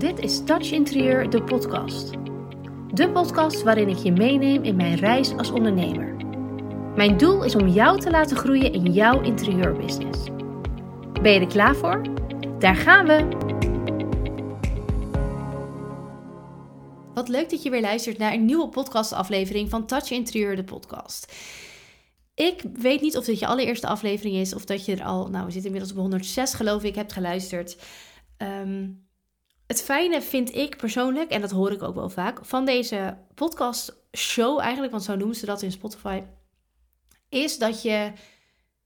Dit 0.00 0.18
is 0.18 0.44
Touch 0.44 0.70
Interieur, 0.70 1.30
de 1.30 1.42
podcast. 1.42 2.10
De 2.94 3.10
podcast 3.12 3.62
waarin 3.62 3.88
ik 3.88 3.96
je 3.96 4.12
meeneem 4.12 4.62
in 4.62 4.76
mijn 4.76 4.94
reis 4.94 5.32
als 5.36 5.50
ondernemer. 5.50 6.16
Mijn 6.96 7.16
doel 7.16 7.44
is 7.44 7.54
om 7.54 7.68
jou 7.68 8.00
te 8.00 8.10
laten 8.10 8.36
groeien 8.36 8.72
in 8.72 8.92
jouw 8.92 9.22
interieurbusiness. 9.22 10.24
Ben 11.22 11.32
je 11.32 11.40
er 11.40 11.46
klaar 11.46 11.76
voor? 11.76 12.02
Daar 12.58 12.76
gaan 12.76 13.06
we! 13.06 13.28
Wat 17.14 17.28
leuk 17.28 17.50
dat 17.50 17.62
je 17.62 17.70
weer 17.70 17.80
luistert 17.80 18.18
naar 18.18 18.32
een 18.32 18.44
nieuwe 18.44 18.68
podcastaflevering 18.68 19.70
van 19.70 19.86
Touch 19.86 20.10
Interieur, 20.10 20.56
de 20.56 20.64
podcast. 20.64 21.32
Ik 22.34 22.62
weet 22.72 23.00
niet 23.00 23.16
of 23.16 23.24
dit 23.24 23.38
je 23.38 23.46
allereerste 23.46 23.86
aflevering 23.86 24.36
is 24.36 24.54
of 24.54 24.64
dat 24.64 24.84
je 24.84 24.96
er 24.96 25.04
al, 25.04 25.28
nou 25.28 25.44
we 25.44 25.50
zitten 25.50 25.70
inmiddels 25.70 25.92
op 25.92 25.98
106 25.98 26.54
geloof 26.54 26.82
ik, 26.82 26.94
hebt 26.94 27.12
geluisterd. 27.12 27.76
Um, 28.38 29.08
het 29.70 29.82
fijne 29.82 30.22
vind 30.22 30.54
ik 30.54 30.76
persoonlijk, 30.76 31.30
en 31.30 31.40
dat 31.40 31.50
hoor 31.50 31.72
ik 31.72 31.82
ook 31.82 31.94
wel 31.94 32.08
vaak, 32.08 32.38
van 32.42 32.64
deze 32.64 33.16
podcast 33.34 33.96
show 34.16 34.60
eigenlijk, 34.60 34.92
want 34.92 35.04
zo 35.04 35.16
noemen 35.16 35.36
ze 35.36 35.46
dat 35.46 35.62
in 35.62 35.72
Spotify, 35.72 36.22
is 37.28 37.58
dat 37.58 37.82
je 37.82 38.12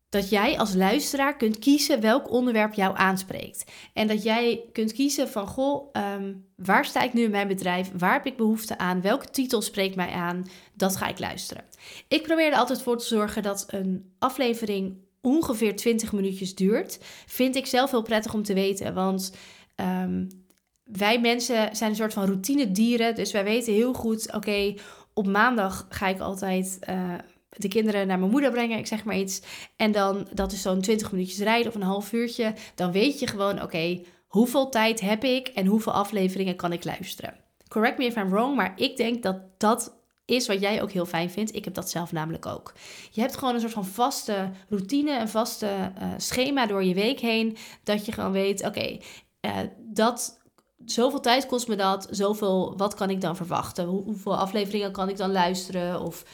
dat 0.09 0.29
jij 0.29 0.59
als 0.59 0.75
luisteraar 0.75 1.37
kunt 1.37 1.59
kiezen 1.59 2.01
welk 2.01 2.31
onderwerp 2.31 2.75
jou 2.75 2.97
aanspreekt. 2.97 3.65
En 3.93 4.07
dat 4.07 4.23
jij 4.23 4.69
kunt 4.73 4.93
kiezen 4.93 5.29
van, 5.29 5.47
goh, 5.47 5.89
ehm, 5.93 6.35
waar 6.57 6.85
sta 6.85 7.03
ik 7.03 7.13
nu 7.13 7.23
in 7.23 7.31
mijn 7.31 7.49
bedrijf? 7.49 7.91
Waar 7.99 8.13
heb 8.13 8.27
ik 8.27 8.37
behoefte 8.37 8.79
aan? 8.79 9.01
Welke 9.01 9.31
titel 9.31 9.63
spreekt 9.63 9.97
mij 9.97 10.11
aan? 10.11 10.47
Dat 10.75 10.97
ga 10.97 11.09
ik 11.09 11.19
luisteren. 11.19 11.65
Ik 12.09 12.23
probeer 12.23 12.53
er 12.53 12.59
altijd 12.59 12.83
voor 12.83 12.99
te 12.99 13.07
zorgen 13.07 13.43
dat 13.43 13.65
een 13.69 14.15
aflevering 14.19 14.97
ongeveer 15.21 15.77
20 15.77 16.13
minuutjes 16.13 16.55
duurt. 16.55 16.99
Vind 17.27 17.57
ik 17.57 17.67
zelf 17.67 17.91
heel 17.91 18.03
prettig 18.03 18.35
om 18.35 18.43
te 18.43 18.55
weten, 18.55 18.95
want... 18.95 19.35
Um, 19.77 20.44
wij 20.85 21.21
mensen 21.21 21.77
zijn 21.77 21.91
een 21.91 21.97
soort 21.97 22.13
van 22.13 22.25
routine 22.25 22.71
dieren. 22.71 23.15
Dus 23.15 23.33
wij 23.33 23.45
weten 23.45 23.73
heel 23.73 23.93
goed, 23.93 24.33
oké, 24.33 24.75
op 25.15 25.27
maandag 25.27 25.87
ga 25.89 26.09
ik 26.09 26.21
altijd 26.21 26.79
uh, 26.89 27.15
de 27.49 27.69
kinderen 27.69 28.07
naar 28.07 28.19
mijn 28.19 28.31
moeder 28.31 28.51
brengen, 28.51 28.79
ik 28.79 28.87
zeg 28.87 29.05
maar 29.05 29.17
iets. 29.17 29.43
En 29.77 29.93
dan, 29.93 30.29
dat 30.33 30.53
is 30.53 30.63
zo'n 30.63 30.81
20 30.81 31.13
minuutjes 31.13 31.39
rijden 31.39 31.69
of 31.69 31.75
een 31.75 31.83
half 31.83 32.13
uurtje. 32.13 32.55
Dan 32.75 32.93
weet 32.93 33.19
je 33.19 33.27
gewoon, 33.27 33.63
oké, 33.63 34.01
hoeveel 34.27 34.69
tijd 34.69 35.01
heb 35.01 35.25
ik 35.25 35.49
en 35.49 35.67
hoeveel 35.67 35.93
afleveringen 35.93 36.57
kan 36.57 36.73
ik 36.73 36.85
luisteren. 36.85 37.35
Correct 37.69 37.99
me 37.99 38.05
if 38.05 38.17
I'm 38.17 38.31
wrong, 38.31 38.57
maar 38.57 38.73
ik 38.77 38.97
denk 38.97 39.23
dat 39.23 39.37
dat 39.59 40.03
is 40.25 40.47
wat 40.47 40.61
jij 40.61 40.83
ook 40.83 40.91
heel 40.91 41.07
fijn 41.07 41.31
vindt. 41.31 41.55
Ik 41.55 41.65
heb 41.65 41.75
dat 41.75 41.91
zelf 41.91 42.13
namelijk 42.13 42.47
ook. 42.47 42.73
Je 43.11 43.21
hebt 43.21 43.37
gewoon 43.37 43.55
een 43.55 43.61
soort 43.61 43.73
van 43.73 43.87
vaste 43.87 44.51
routine, 44.69 45.19
een 45.19 45.29
vaste 45.29 45.93
uh, 46.03 46.13
schema 46.17 46.67
door 46.67 46.85
je 46.85 46.95
week 46.95 47.21
heen. 47.21 47.57
Dat 47.83 48.07
je 48.07 48.13
gewoon 48.13 48.33
weet, 48.33 48.65
oké, 48.65 48.99
eh, 49.41 49.59
dat 49.79 50.41
zoveel 50.87 51.21
tijd 51.21 51.47
kost 51.47 51.69
me 51.69 51.77
dat, 51.77 52.07
zoveel, 52.11 52.77
wat 52.77 52.95
kan 52.95 53.11
ik 53.11 53.21
dan 53.21 53.37
verwachten? 53.37 53.85
hoeveel 53.87 54.37
afleveringen 54.37 54.93
kan 54.93 55.09
ik 55.09 55.17
dan 55.17 55.33
luisteren? 55.33 56.01
Of 56.01 56.25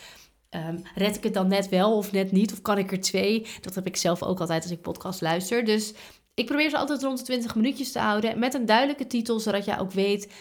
um, 0.50 0.82
red 0.94 1.16
ik 1.16 1.22
het 1.22 1.34
dan 1.34 1.48
net 1.48 1.68
wel 1.68 1.96
of 1.96 2.12
net 2.12 2.32
niet? 2.32 2.52
Of 2.52 2.62
kan 2.62 2.78
ik 2.78 2.92
er 2.92 3.00
twee? 3.00 3.46
Dat 3.60 3.74
heb 3.74 3.86
ik 3.86 3.96
zelf 3.96 4.22
ook 4.22 4.40
altijd 4.40 4.62
als 4.62 4.72
ik 4.72 4.80
podcast 4.80 5.20
luister. 5.20 5.64
Dus 5.64 5.94
ik 6.34 6.46
probeer 6.46 6.70
ze 6.70 6.78
altijd 6.78 7.02
rond 7.02 7.18
de 7.18 7.24
20 7.24 7.54
minuutjes 7.54 7.92
te 7.92 7.98
houden 7.98 8.38
met 8.38 8.54
een 8.54 8.66
duidelijke 8.66 9.06
titel, 9.06 9.40
zodat 9.40 9.64
jij 9.64 9.78
ook 9.78 9.92
weet 9.92 10.32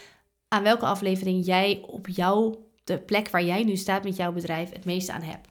aan 0.47 0.63
welke 0.63 0.85
aflevering 0.85 1.45
jij 1.45 1.83
op 1.88 2.07
jouw, 2.07 2.67
de 2.83 2.99
plek 2.99 3.29
waar 3.29 3.44
jij 3.44 3.63
nu 3.63 3.75
staat 3.75 4.03
met 4.03 4.16
jouw 4.16 4.31
bedrijf, 4.31 4.71
het 4.71 4.85
meeste 4.85 5.11
aan 5.11 5.21
hebt. 5.21 5.47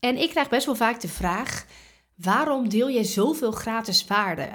En 0.00 0.16
ik 0.16 0.30
krijg 0.30 0.48
best 0.48 0.66
wel 0.66 0.74
vaak 0.74 1.00
de 1.00 1.08
vraag: 1.08 1.66
waarom 2.20 2.68
deel 2.68 2.88
je 2.88 3.04
zoveel 3.04 3.52
gratis 3.52 4.06
waarde? 4.06 4.50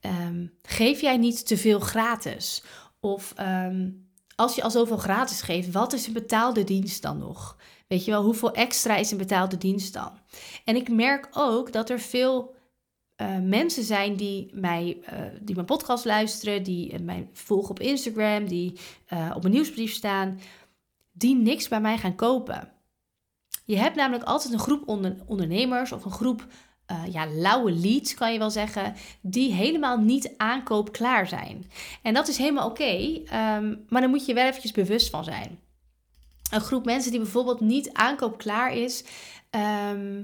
Ehm, 0.00 0.46
geef 0.62 1.00
jij 1.00 1.16
niet 1.16 1.46
te 1.46 1.56
veel 1.56 1.80
gratis? 1.80 2.62
Of 3.00 3.32
ehm, 3.36 3.90
als 4.34 4.54
je 4.54 4.62
al 4.62 4.70
zoveel 4.70 4.96
gratis 4.96 5.42
geeft, 5.42 5.70
wat 5.70 5.92
is 5.92 6.06
een 6.06 6.12
betaalde 6.12 6.64
dienst 6.64 7.02
dan 7.02 7.18
nog? 7.18 7.56
Weet 7.88 8.04
je 8.04 8.10
wel, 8.10 8.22
hoeveel 8.22 8.52
extra 8.52 8.96
is 8.96 9.10
een 9.10 9.18
betaalde 9.18 9.58
dienst 9.58 9.92
dan? 9.92 10.18
En 10.64 10.76
ik 10.76 10.88
merk 10.88 11.28
ook 11.32 11.72
dat 11.72 11.90
er 11.90 12.00
veel 12.00 12.54
uh, 13.16 13.38
mensen 13.38 13.82
zijn 13.84 14.16
die, 14.16 14.50
mij, 14.54 14.98
uh, 15.12 15.20
die 15.40 15.54
mijn 15.54 15.66
podcast 15.66 16.04
luisteren, 16.04 16.62
die 16.62 16.98
mij 16.98 17.28
volgen 17.32 17.70
op 17.70 17.80
Instagram, 17.80 18.46
die 18.48 18.78
uh, 19.12 19.32
op 19.34 19.42
mijn 19.42 19.54
nieuwsbrief 19.54 19.92
staan, 19.92 20.40
die 21.12 21.36
niks 21.36 21.68
bij 21.68 21.80
mij 21.80 21.98
gaan 21.98 22.14
kopen. 22.14 22.72
Je 23.64 23.76
hebt 23.76 23.96
namelijk 23.96 24.24
altijd 24.24 24.52
een 24.52 24.58
groep 24.58 24.88
onder, 24.88 25.16
ondernemers 25.26 25.92
of 25.92 26.04
een 26.04 26.10
groep 26.10 26.46
uh, 26.90 27.12
ja, 27.12 27.26
lauwe 27.26 27.72
leads, 27.72 28.14
kan 28.14 28.32
je 28.32 28.38
wel 28.38 28.50
zeggen, 28.50 28.94
die 29.20 29.52
helemaal 29.52 29.98
niet 29.98 30.34
aankoopklaar 30.36 31.28
zijn. 31.28 31.70
En 32.02 32.14
dat 32.14 32.28
is 32.28 32.38
helemaal 32.38 32.68
oké, 32.68 33.22
ehm, 33.24 33.74
maar 33.88 34.00
dan 34.00 34.10
moet 34.10 34.26
je 34.26 34.34
wel 34.34 34.46
eventjes 34.46 34.72
bewust 34.72 35.10
van 35.10 35.24
zijn. 35.24 35.58
Een 36.50 36.60
groep 36.60 36.84
mensen 36.84 37.10
die 37.10 37.20
bijvoorbeeld 37.20 37.60
niet 37.60 37.92
aankoopklaar 37.92 38.74
is, 38.74 39.04
ehm, 39.50 40.22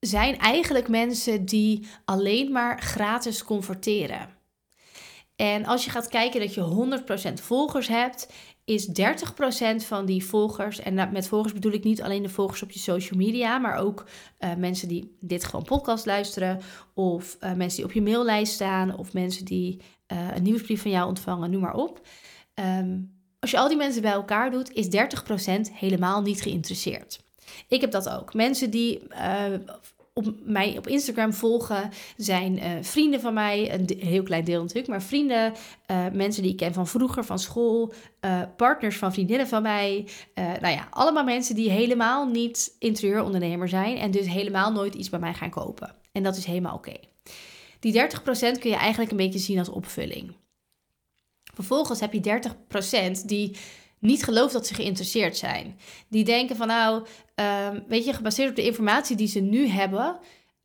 zijn 0.00 0.38
eigenlijk 0.38 0.88
mensen 0.88 1.44
die 1.44 1.86
alleen 2.04 2.52
maar 2.52 2.82
gratis 2.82 3.44
converteren. 3.44 4.33
En 5.36 5.64
als 5.64 5.84
je 5.84 5.90
gaat 5.90 6.08
kijken 6.08 6.40
dat 6.40 6.54
je 6.54 7.00
100% 7.30 7.32
volgers 7.34 7.88
hebt 7.88 8.32
is 8.64 8.88
30% 8.88 8.92
van 9.76 10.06
die 10.06 10.24
volgers, 10.24 10.80
en 10.80 11.12
met 11.12 11.28
volgers 11.28 11.52
bedoel 11.52 11.72
ik 11.72 11.84
niet 11.84 12.02
alleen 12.02 12.22
de 12.22 12.28
volgers 12.28 12.62
op 12.62 12.70
je 12.70 12.78
social 12.78 13.18
media, 13.18 13.58
maar 13.58 13.76
ook 13.76 14.04
uh, 14.40 14.54
mensen 14.54 14.88
die 14.88 15.16
dit 15.20 15.44
gewoon 15.44 15.64
podcast 15.64 16.06
luisteren, 16.06 16.60
of 16.94 17.36
uh, 17.40 17.52
mensen 17.52 17.76
die 17.76 17.84
op 17.84 17.92
je 17.92 18.02
maillijst 18.02 18.52
staan, 18.52 18.96
of 18.96 19.12
mensen 19.12 19.44
die 19.44 19.80
uh, 20.12 20.36
een 20.36 20.42
nieuwsbrief 20.42 20.82
van 20.82 20.90
jou 20.90 21.08
ontvangen, 21.08 21.50
noem 21.50 21.60
maar 21.60 21.74
op. 21.74 22.06
Um, 22.54 23.12
als 23.40 23.50
je 23.50 23.58
al 23.58 23.68
die 23.68 23.76
mensen 23.76 24.02
bij 24.02 24.12
elkaar 24.12 24.50
doet, 24.50 24.72
is 24.72 24.86
30% 24.86 25.72
helemaal 25.72 26.22
niet 26.22 26.42
geïnteresseerd. 26.42 27.22
Ik 27.68 27.80
heb 27.80 27.90
dat 27.90 28.08
ook. 28.08 28.34
Mensen 28.34 28.70
die 28.70 29.02
op 30.16 30.34
mij 30.44 30.78
op 30.78 30.86
Instagram 30.86 31.32
volgen 31.32 31.90
zijn 32.16 32.58
uh, 32.58 32.70
vrienden 32.80 33.20
van 33.20 33.34
mij, 33.34 33.74
een, 33.74 33.88
heel 33.98 34.22
klein 34.22 34.44
deel 34.44 34.60
natuurlijk, 34.60 34.88
maar 34.88 35.02
vrienden, 35.02 35.52
uh, 35.90 36.06
mensen 36.12 36.42
die 36.42 36.50
ik 36.52 36.56
ken 36.56 36.72
van 36.72 36.86
vroeger, 36.86 37.24
van 37.24 37.38
school, 37.38 37.92
uh, 38.20 38.42
partners 38.56 38.96
van 38.96 39.12
vriendinnen 39.12 39.48
van 39.48 39.62
mij. 39.62 40.08
nou 40.34 40.74
ja, 40.74 40.86
allemaal 40.90 41.24
mensen 41.24 41.54
die 41.54 41.70
helemaal 41.70 42.26
niet 42.26 42.76
interieurondernemer 42.78 43.68
zijn 43.68 43.96
en 43.96 44.10
dus 44.10 44.26
helemaal 44.26 44.72
nooit 44.72 44.94
iets 44.94 45.10
bij 45.10 45.20
mij 45.20 45.34
gaan 45.34 45.50
kopen. 45.50 45.94
En 46.12 46.22
dat 46.22 46.36
is 46.36 46.44
helemaal 46.44 46.74
oké. 46.74 46.96
Die 47.80 47.92
30% 47.92 48.06
kun 48.58 48.70
je 48.70 48.76
eigenlijk 48.76 49.10
een 49.10 49.16
beetje 49.16 49.38
zien 49.38 49.58
als 49.58 49.68
opvulling. 49.68 50.32
Vervolgens 51.54 52.00
heb 52.00 52.12
je 52.12 52.40
30% 53.20 53.24
die 53.24 53.56
niet 54.04 54.24
gelooft 54.24 54.52
dat 54.52 54.66
ze 54.66 54.74
geïnteresseerd 54.74 55.36
zijn. 55.36 55.78
Die 56.08 56.24
denken 56.24 56.56
van 56.56 56.66
nou, 56.66 57.06
ehm, 57.34 57.80
weet 57.88 58.04
je, 58.04 58.12
gebaseerd 58.12 58.50
op 58.50 58.56
de 58.56 58.64
informatie 58.64 59.16
die 59.16 59.28
ze 59.28 59.40
nu 59.40 59.66
hebben, 59.66 60.18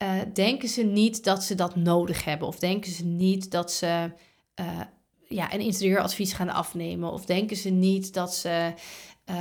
uh, 0.03 0.13
denken 0.33 0.69
ze 0.69 0.83
niet 0.83 1.23
dat 1.23 1.43
ze 1.43 1.55
dat 1.55 1.75
nodig 1.75 2.23
hebben. 2.23 2.47
Of 2.47 2.59
denken 2.59 2.91
ze 2.91 3.05
niet 3.05 3.51
dat 3.51 3.71
ze 3.71 4.11
uh, 4.59 4.81
ja, 5.27 5.53
een 5.53 5.59
interieuradvies 5.59 6.33
gaan 6.33 6.49
afnemen. 6.49 7.11
Of 7.11 7.25
denken 7.25 7.57
ze 7.57 7.69
niet 7.69 8.13
dat 8.13 8.35
ze 8.35 8.73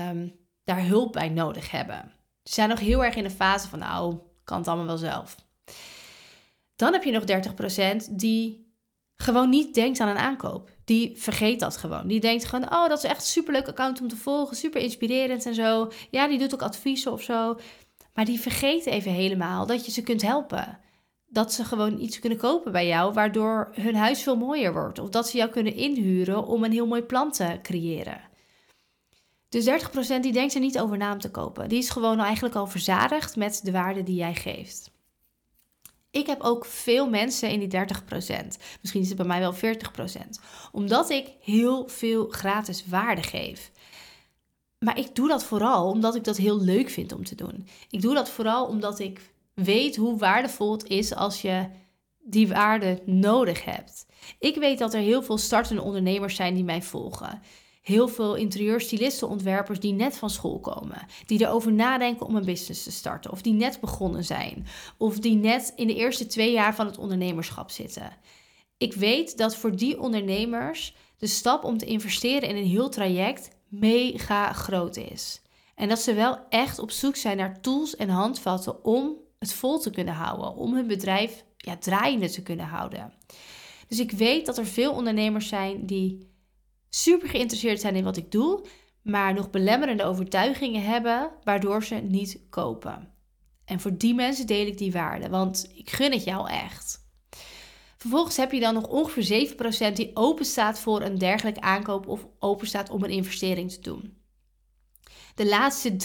um, 0.09 0.35
daar 0.65 0.87
hulp 0.87 1.13
bij 1.13 1.29
nodig 1.29 1.71
hebben. 1.71 2.13
Ze 2.43 2.55
zijn 2.55 2.69
nog 2.69 2.81
heel 2.81 3.05
erg 3.05 3.15
in 3.15 3.23
de 3.23 3.31
fase 3.31 3.69
van 3.69 3.79
nou, 3.79 4.19
kan 4.45 4.59
het 4.59 4.69
allemaal 4.69 4.87
wel 4.87 4.97
zelf. 4.97 5.37
Dan 6.77 6.93
heb 6.93 7.05
je 7.05 7.11
nog 7.11 7.25
30% 8.07 8.11
die 8.11 8.73
gewoon 9.17 9.49
niet 9.49 9.75
denkt 9.75 10.01
aan 10.01 10.09
een 10.09 10.19
aankoop. 10.19 10.78
Die 10.89 11.13
vergeet 11.17 11.61
dat 11.61 11.77
gewoon. 11.77 12.07
Die 12.07 12.21
denkt 12.21 12.45
gewoon, 12.45 12.73
oh, 12.73 12.89
dat 12.89 12.99
is 12.99 13.11
echt 13.11 13.21
een 13.21 13.27
superleuk 13.27 13.69
account 13.69 14.01
om 14.01 14.09
te 14.09 14.17
volgen, 14.17 14.57
super 14.57 14.81
inspirerend 14.81 15.47
en 15.47 15.55
zo. 15.55 15.91
Ja, 16.11 16.29
die 16.29 16.39
doet 16.39 16.55
ook 16.55 16.63
adviezen 16.63 17.13
of 17.13 17.23
zo. 17.23 17.59
Maar 18.15 18.25
die 18.25 18.41
vergeet 18.41 18.87
even 18.87 19.13
helemaal 19.13 19.67
dat 19.67 19.87
je 19.87 19.93
ze 19.93 20.03
kunt 20.03 20.23
helpen. 20.23 20.79
Dat 21.27 21.53
ze 21.53 21.65
gewoon 21.65 22.01
iets 22.01 22.19
kunnen 22.19 22.39
kopen 22.39 22.73
bij 22.73 22.87
jou, 22.87 23.13
waardoor 23.13 23.71
hun 23.73 23.95
huis 23.95 24.23
veel 24.23 24.37
mooier 24.37 24.73
wordt. 24.73 24.99
Of 24.99 25.09
dat 25.09 25.29
ze 25.29 25.37
jou 25.37 25.51
kunnen 25.51 25.75
inhuren 25.75 26.47
om 26.47 26.65
een 26.65 26.73
heel 26.73 26.87
mooi 26.87 27.03
plan 27.03 27.33
te 27.33 27.59
creëren. 27.63 28.21
Dus 29.49 29.69
30% 30.17 30.21
die 30.21 30.33
denkt 30.33 30.55
er 30.55 30.61
niet 30.61 30.81
over 30.81 30.97
na 30.97 31.17
te 31.17 31.31
kopen. 31.31 31.69
Die 31.69 31.79
is 31.79 31.91
gewoon 31.91 32.21
eigenlijk 32.21 32.55
al 32.55 32.67
verzadigd 32.67 33.37
met 33.37 33.61
de 33.63 33.73
waarde 33.73 34.03
die 34.03 34.17
jij 34.17 34.35
geeft. 34.35 34.91
Ik 36.11 36.27
heb 36.27 36.41
ook 36.41 36.65
veel 36.65 37.09
mensen 37.09 37.51
in 37.51 37.59
die 37.59 37.69
30%. 37.69 37.77
Misschien 38.81 39.01
is 39.01 39.09
het 39.09 39.17
bij 39.17 39.27
mij 39.27 39.41
wel 39.41 39.55
40%. 39.55 39.59
Omdat 40.73 41.11
ik 41.11 41.29
heel 41.41 41.89
veel 41.89 42.29
gratis 42.31 42.87
waarde 42.87 43.23
geef. 43.23 43.71
Maar 44.79 44.99
ik 44.99 45.15
doe 45.15 45.29
dat 45.29 45.45
vooral 45.45 45.91
omdat 45.91 46.15
ik 46.15 46.25
dat 46.25 46.37
heel 46.37 46.61
leuk 46.61 46.91
vind 46.91 47.13
om 47.13 47.25
te 47.25 47.35
doen. 47.35 47.69
Ik 47.91 48.01
doe 48.01 48.15
dat 48.15 48.31
vooral 48.31 48.67
omdat 48.67 48.99
ik 48.99 49.21
weet 49.55 49.97
hoe 49.97 50.19
waardevol 50.19 50.73
het 50.73 50.85
is 50.85 51.15
als 51.15 51.43
je 51.43 51.69
die 52.19 52.49
waarde 52.49 53.03
nodig 53.05 53.65
hebt. 53.65 54.07
Ik 54.39 54.57
weet 54.57 54.79
dat 54.79 54.95
er 54.95 55.01
heel 55.01 55.23
veel 55.23 55.39
startende 55.39 55.83
ondernemers 55.83 56.35
zijn 56.35 56.55
die 56.55 56.65
mij 56.65 56.83
volgen 56.83 57.43
heel 57.89 58.09
veel 58.09 58.35
interieurstylisten, 58.35 59.29
ontwerpers 59.29 59.81
die 59.81 59.93
net 59.93 60.17
van 60.19 60.31
school 60.31 60.61
komen. 60.61 61.07
Die 61.27 61.41
erover 61.41 61.73
nadenken 61.73 62.27
om 62.27 62.37
een 62.37 62.45
business 62.45 62.83
te 62.83 62.91
starten. 62.91 63.31
Of 63.31 63.43
die 63.43 63.53
net 63.53 63.81
begonnen 63.81 64.25
zijn. 64.25 64.67
Of 64.97 65.19
die 65.19 65.37
net 65.37 65.73
in 65.77 65.87
de 65.87 65.95
eerste 65.95 66.27
twee 66.27 66.53
jaar 66.53 66.75
van 66.75 66.87
het 66.87 66.99
ondernemerschap 66.99 67.71
zitten. 67.71 68.13
Ik 68.79 68.95
weet 68.95 69.39
dat 69.39 69.57
voor 69.57 69.77
die 69.77 70.01
ondernemers 70.01 70.97
de 71.19 71.27
stap 71.27 71.65
om 71.65 71.79
te 71.79 71.87
investeren 71.87 72.49
in 72.49 72.57
een 72.57 72.69
heel 72.69 72.89
traject 72.89 73.49
mega 73.69 74.53
groot 74.53 74.97
is. 74.97 75.43
En 75.75 75.89
dat 75.89 75.99
ze 75.99 76.15
wel 76.15 76.39
echt 76.49 76.79
op 76.79 76.91
zoek 76.91 77.17
zijn 77.17 77.37
naar 77.37 77.61
tools 77.61 77.97
en 77.97 78.09
handvatten 78.09 78.85
om 78.85 79.17
het 79.39 79.53
vol 79.53 79.79
te 79.79 79.91
kunnen 79.91 80.15
houden, 80.15 80.55
om 80.55 80.75
hun 80.75 80.87
bedrijf 80.87 81.45
ja, 81.57 81.77
draaiende 81.77 82.31
te 82.31 82.43
kunnen 82.43 82.67
houden. 82.67 83.13
Dus 83.89 83.99
ik 83.99 84.11
weet 84.11 84.47
dat 84.47 84.59
er 84.59 84.67
veel 84.67 84.93
ondernemers 84.93 85.49
zijn 85.49 85.87
die 85.87 86.28
super 86.91 87.29
geïnteresseerd 87.29 87.81
zijn 87.81 87.97
in 87.97 88.05
wat 88.05 88.17
ik 88.17 88.31
doe, 88.31 88.65
maar 89.03 89.35
nog 89.35 89.51
belemmerende 89.51 90.05
overtuigingen 90.05 90.83
hebben 90.83 91.31
waardoor 91.45 91.85
ze 91.85 91.95
niet 91.95 92.41
kopen. 92.51 93.13
En 93.65 93.81
voor 93.81 93.97
die 93.97 94.15
mensen 94.15 94.47
deel 94.47 94.67
ik 94.67 94.79
die 94.79 94.93
waarde, 94.93 95.29
want 95.29 95.71
ik 95.75 95.91
gun 95.91 96.13
het 96.13 96.25
jou 96.25 96.51
echt. 96.51 97.07
Vervolgens 97.97 98.37
heb 98.37 98.53
je 98.53 98.61
dan 98.61 98.75
nog 98.75 98.87
ongeveer 98.87 99.55
7% 99.91 99.93
die 99.93 100.11
open 100.15 100.45
staat 100.45 100.79
voor 100.79 101.03
een 101.03 101.19
dergelijke 101.19 101.61
aankoop 101.61 102.09
of 102.09 102.27
open 102.39 102.67
staat 102.67 102.91
om 102.91 103.05
een 103.05 103.11
investering 103.11 103.71
te 103.71 103.81
doen. 103.81 104.17
De 105.35 105.47
laatste 105.47 105.97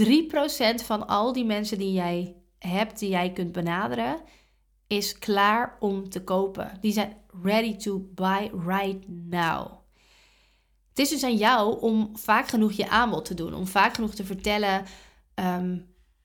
3% 0.81 0.85
van 0.85 1.07
al 1.07 1.33
die 1.33 1.45
mensen 1.45 1.77
die 1.77 1.93
jij 1.93 2.35
hebt, 2.59 2.99
die 2.99 3.09
jij 3.09 3.31
kunt 3.31 3.51
benaderen, 3.51 4.21
is 4.87 5.19
klaar 5.19 5.77
om 5.79 6.09
te 6.09 6.23
kopen. 6.23 6.77
Die 6.81 6.91
zijn 6.91 7.17
ready 7.43 7.75
to 7.75 8.09
buy 8.13 8.51
right 8.65 9.07
now. 9.07 9.82
Het 10.93 11.05
is 11.05 11.09
dus 11.09 11.23
aan 11.23 11.37
jou 11.37 11.81
om 11.81 12.09
vaak 12.13 12.47
genoeg 12.47 12.71
je 12.71 12.89
aanbod 12.89 13.25
te 13.25 13.33
doen, 13.33 13.53
om 13.53 13.67
vaak 13.67 13.93
genoeg 13.93 14.13
te 14.13 14.25
vertellen 14.25 14.85
ehm, 15.33 15.77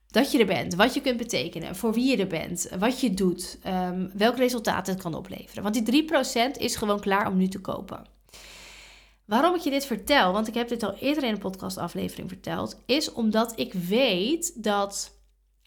dat 0.07 0.33
je 0.33 0.39
er 0.39 0.47
bent, 0.47 0.75
wat 0.75 0.95
je 0.95 1.01
kunt 1.01 1.17
betekenen, 1.17 1.77
voor 1.77 1.93
wie 1.93 2.11
je 2.11 2.17
er 2.17 2.27
bent, 2.27 2.69
wat 2.79 3.01
je 3.01 3.15
doet, 3.15 3.59
um, 3.67 4.11
welk 4.15 4.37
resultaat 4.37 4.87
het 4.87 5.03
kan 5.03 5.15
opleveren. 5.15 5.63
Want 5.63 5.75
die 5.87 6.05
3% 6.05 6.59
is 6.59 6.77
gewoon 6.77 7.01
klaar 7.01 7.27
om 7.27 7.37
nu 7.37 7.49
te 7.49 7.61
kopen. 7.61 8.05
Waarom 9.25 9.55
ik 9.55 9.61
je 9.61 9.71
dit 9.71 9.87
vertel, 9.87 10.33
want 10.33 10.49
ik 10.49 10.55
heb 10.55 10.69
dit 10.69 10.83
al 10.83 10.95
eerder 10.95 11.25
in 11.25 11.33
een 11.33 11.39
podcastaflevering 11.39 12.29
verteld, 12.29 12.83
is 12.87 13.13
omdat 13.13 13.53
ik 13.59 13.73
weet 13.73 14.63
dat 14.63 15.19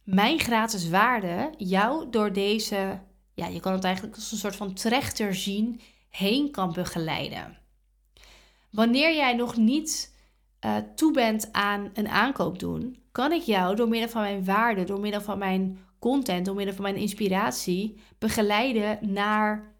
mijn 0.03 0.39
gratis 0.39 0.89
waarde 0.89 1.53
jou 1.57 2.09
door 2.09 2.33
deze, 2.33 2.99
ja, 3.33 3.47
je 3.47 3.59
kan 3.59 3.73
het 3.73 3.83
eigenlijk 3.83 4.15
als 4.15 4.31
een 4.31 4.37
soort 4.37 4.55
van 4.55 4.73
trechter 4.73 5.35
zien, 5.35 5.81
heen 6.09 6.51
kan 6.51 6.73
begeleiden. 6.73 7.60
Wanneer 8.71 9.15
jij 9.15 9.33
nog 9.33 9.57
niet 9.57 10.15
uh, 10.65 10.77
toe 10.95 11.13
bent 11.13 11.51
aan 11.51 11.89
een 11.93 12.07
aankoop 12.07 12.59
doen, 12.59 13.03
kan 13.11 13.31
ik 13.31 13.41
jou 13.41 13.75
door 13.75 13.87
middel 13.87 14.09
van 14.09 14.21
mijn 14.21 14.45
waarde, 14.45 14.83
door 14.83 14.99
middel 14.99 15.21
van 15.21 15.37
mijn 15.37 15.79
content, 15.99 16.45
door 16.45 16.55
middel 16.55 16.73
van 16.75 16.83
mijn 16.83 16.95
inspiratie 16.95 17.97
begeleiden 18.17 19.13
naar 19.13 19.75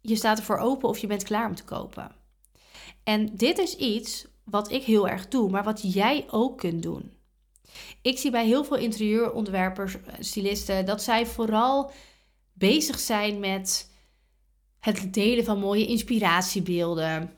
je 0.00 0.16
staat 0.16 0.38
ervoor 0.38 0.58
open 0.58 0.88
of 0.88 0.98
je 0.98 1.06
bent 1.06 1.22
klaar 1.22 1.48
om 1.48 1.54
te 1.54 1.64
kopen. 1.64 2.12
En 3.04 3.36
dit 3.36 3.58
is 3.58 3.76
iets 3.76 4.26
wat 4.44 4.70
ik 4.70 4.82
heel 4.82 5.08
erg 5.08 5.28
doe, 5.28 5.50
maar 5.50 5.64
wat 5.64 5.92
jij 5.92 6.26
ook 6.30 6.58
kunt 6.58 6.82
doen. 6.82 7.12
Ik 8.02 8.18
zie 8.18 8.30
bij 8.30 8.46
heel 8.46 8.64
veel 8.64 8.76
interieurontwerpers, 8.76 9.94
eh, 9.94 10.14
stylisten, 10.18 10.86
dat 10.86 11.02
zij 11.02 11.26
vooral 11.26 11.90
bezig 12.52 12.98
zijn 12.98 13.40
met 13.40 13.92
het 14.78 15.14
delen 15.14 15.44
van 15.44 15.58
mooie 15.58 15.86
inspiratiebeelden. 15.86 17.37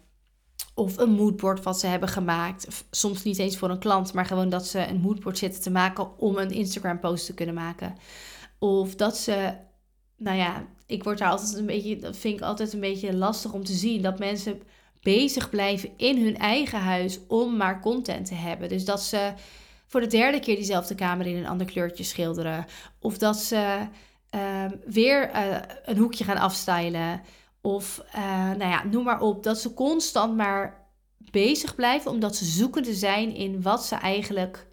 Of 0.75 0.99
een 0.99 1.11
moodboard 1.11 1.63
wat 1.63 1.81
ze 1.81 1.87
hebben 1.87 2.09
gemaakt. 2.09 2.85
Soms 2.91 3.23
niet 3.23 3.39
eens 3.39 3.57
voor 3.57 3.71
een 3.71 3.79
klant, 3.79 4.13
maar 4.13 4.27
gewoon 4.27 4.49
dat 4.49 4.67
ze 4.67 4.87
een 4.87 5.01
moodboard 5.01 5.39
zitten 5.39 5.63
te 5.63 5.71
maken 5.71 6.19
om 6.19 6.37
een 6.37 6.51
Instagram 6.51 7.01
post 7.01 7.27
te 7.27 7.35
kunnen 7.35 7.55
maken. 7.55 7.95
Of 8.59 8.95
dat 8.95 9.17
ze, 9.17 9.55
nou 10.17 10.37
ja, 10.37 10.67
ik 10.87 11.05
word 11.05 11.19
daar 11.19 11.31
altijd 11.31 11.57
een 11.57 11.67
beetje, 11.67 11.97
dat 11.97 12.17
vind 12.17 12.37
ik 12.37 12.45
altijd 12.45 12.73
een 12.73 12.81
beetje 12.81 13.17
lastig 13.17 13.53
om 13.53 13.65
te 13.65 13.73
zien. 13.73 14.03
Dat 14.03 14.19
mensen 14.19 14.63
bezig 15.03 15.51
blijven 15.51 15.91
in 15.97 16.25
hun 16.25 16.37
eigen 16.37 16.81
huis 16.81 17.19
om 17.29 17.57
maar 17.57 17.81
content 17.81 18.27
te 18.27 18.35
hebben. 18.35 18.69
Dus 18.69 18.85
dat 18.85 19.03
ze 19.03 19.33
voor 19.87 20.01
de 20.01 20.07
derde 20.07 20.41
keer 20.41 20.57
diezelfde 20.57 20.95
kamer 20.95 21.27
in 21.27 21.37
een 21.37 21.47
ander 21.47 21.67
kleurtje 21.67 22.05
schilderen. 22.05 22.67
Of 22.99 23.19
dat 23.19 23.37
ze 23.37 23.87
ehm, 24.31 24.71
weer 24.87 25.31
uh, 25.35 25.57
een 25.85 25.97
hoekje 25.97 26.25
gaan 26.25 26.37
afstylen. 26.37 27.21
Of 27.61 28.05
uh, 28.17 28.23
nou 28.47 28.71
ja, 28.71 28.85
noem 28.85 29.05
maar 29.05 29.21
op. 29.21 29.43
Dat 29.43 29.61
ze 29.61 29.75
constant 29.75 30.37
maar 30.37 30.89
bezig 31.31 31.75
blijven 31.75 32.11
omdat 32.11 32.37
ze 32.37 32.45
zoekende 32.45 32.95
zijn 32.95 33.35
in 33.35 33.63
wat 33.63 33.85
ze 33.85 33.95
eigenlijk 33.95 34.69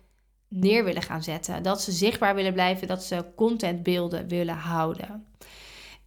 neer 0.48 0.84
willen 0.84 1.02
gaan 1.02 1.24
zetten. 1.24 1.64
Dat 1.64 1.82
ze 1.82 1.92
zichtbaar 1.92 2.36
willen 2.36 2.54
blijven, 2.54 2.88
dat 2.88 3.04
ze 3.04 3.26
contentbeelden 3.36 4.28
willen 4.28 4.56
houden. 4.56 5.28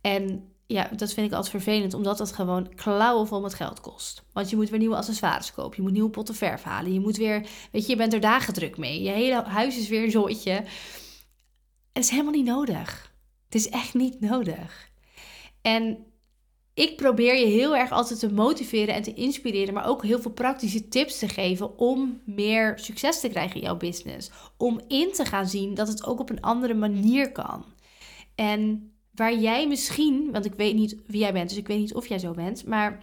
En 0.00 0.52
ja, 0.66 0.88
dat 0.96 1.12
vind 1.12 1.26
ik 1.26 1.32
altijd 1.32 1.62
vervelend, 1.62 1.94
omdat 1.94 2.18
dat 2.18 2.32
gewoon 2.32 2.74
klauwenvol 2.74 3.40
met 3.40 3.54
geld 3.54 3.80
kost. 3.80 4.24
Want 4.32 4.50
je 4.50 4.56
moet 4.56 4.70
weer 4.70 4.78
nieuwe 4.78 4.96
accessoires 4.96 5.52
kopen, 5.52 5.76
je 5.76 5.82
moet 5.82 5.92
nieuwe 5.92 6.10
potten 6.10 6.34
verf 6.34 6.62
halen, 6.62 6.92
je 6.92 7.00
moet 7.00 7.16
weer, 7.16 7.46
weet 7.72 7.86
je, 7.86 7.90
je 7.92 7.96
bent 7.96 8.12
er 8.12 8.20
dagen 8.20 8.54
druk 8.54 8.76
mee. 8.76 9.02
Je 9.02 9.10
hele 9.10 9.42
huis 9.42 9.78
is 9.78 9.88
weer 9.88 10.02
een 10.02 10.10
zooitje. 10.10 10.52
Het 11.92 12.04
is 12.04 12.10
helemaal 12.10 12.32
niet 12.32 12.44
nodig. 12.44 13.14
Het 13.44 13.54
is 13.54 13.68
echt 13.68 13.94
niet 13.94 14.20
nodig. 14.20 14.90
En 15.62 16.09
ik 16.74 16.96
probeer 16.96 17.38
je 17.38 17.46
heel 17.46 17.76
erg 17.76 17.90
altijd 17.90 18.18
te 18.18 18.32
motiveren 18.32 18.94
en 18.94 19.02
te 19.02 19.14
inspireren, 19.14 19.74
maar 19.74 19.88
ook 19.88 20.04
heel 20.04 20.20
veel 20.20 20.30
praktische 20.30 20.88
tips 20.88 21.18
te 21.18 21.28
geven 21.28 21.78
om 21.78 22.20
meer 22.24 22.78
succes 22.78 23.20
te 23.20 23.28
krijgen 23.28 23.56
in 23.56 23.62
jouw 23.62 23.76
business. 23.76 24.30
Om 24.56 24.80
in 24.88 25.12
te 25.12 25.24
gaan 25.24 25.48
zien 25.48 25.74
dat 25.74 25.88
het 25.88 26.04
ook 26.04 26.20
op 26.20 26.30
een 26.30 26.40
andere 26.40 26.74
manier 26.74 27.32
kan. 27.32 27.64
En 28.34 28.92
waar 29.14 29.34
jij 29.34 29.68
misschien, 29.68 30.28
want 30.32 30.44
ik 30.44 30.54
weet 30.54 30.74
niet 30.74 30.96
wie 31.06 31.20
jij 31.20 31.32
bent, 31.32 31.48
dus 31.48 31.58
ik 31.58 31.66
weet 31.66 31.78
niet 31.78 31.94
of 31.94 32.06
jij 32.06 32.18
zo 32.18 32.32
bent, 32.32 32.66
maar 32.66 32.98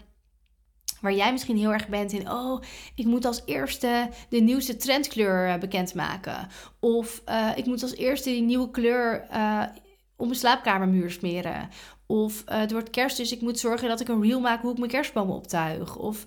waar 1.01 1.13
jij 1.13 1.31
misschien 1.31 1.57
heel 1.57 1.73
erg 1.73 1.87
bent 1.87 2.11
in, 2.11 2.31
oh, 2.31 2.61
ik 2.95 3.05
moet 3.05 3.25
als 3.25 3.41
eerste 3.45 4.09
de 4.29 4.39
nieuwste 4.39 4.75
trendkleur 4.75 5.47
uh, 5.47 5.57
bekendmaken. 5.57 6.47
Of 6.79 7.21
uh, 7.29 7.51
ik 7.55 7.65
moet 7.65 7.81
als 7.81 7.95
eerste 7.95 8.29
die 8.29 8.41
nieuwe 8.41 8.71
kleur 8.71 9.27
uh, 9.31 9.63
op 10.15 10.25
mijn 10.25 10.39
slaapkamermuur 10.39 11.11
smeren. 11.11 11.69
Of 12.07 12.43
het 12.45 12.71
wordt 12.71 12.89
kerst, 12.89 13.17
dus 13.17 13.31
ik 13.31 13.41
moet 13.41 13.59
zorgen 13.59 13.87
dat 13.87 13.99
ik 13.99 14.07
een 14.07 14.21
reel 14.21 14.39
maak 14.39 14.61
hoe 14.61 14.71
ik 14.71 14.77
mijn 14.77 14.91
kerstboom 14.91 15.29
optuig. 15.29 15.95
Of 15.97 16.25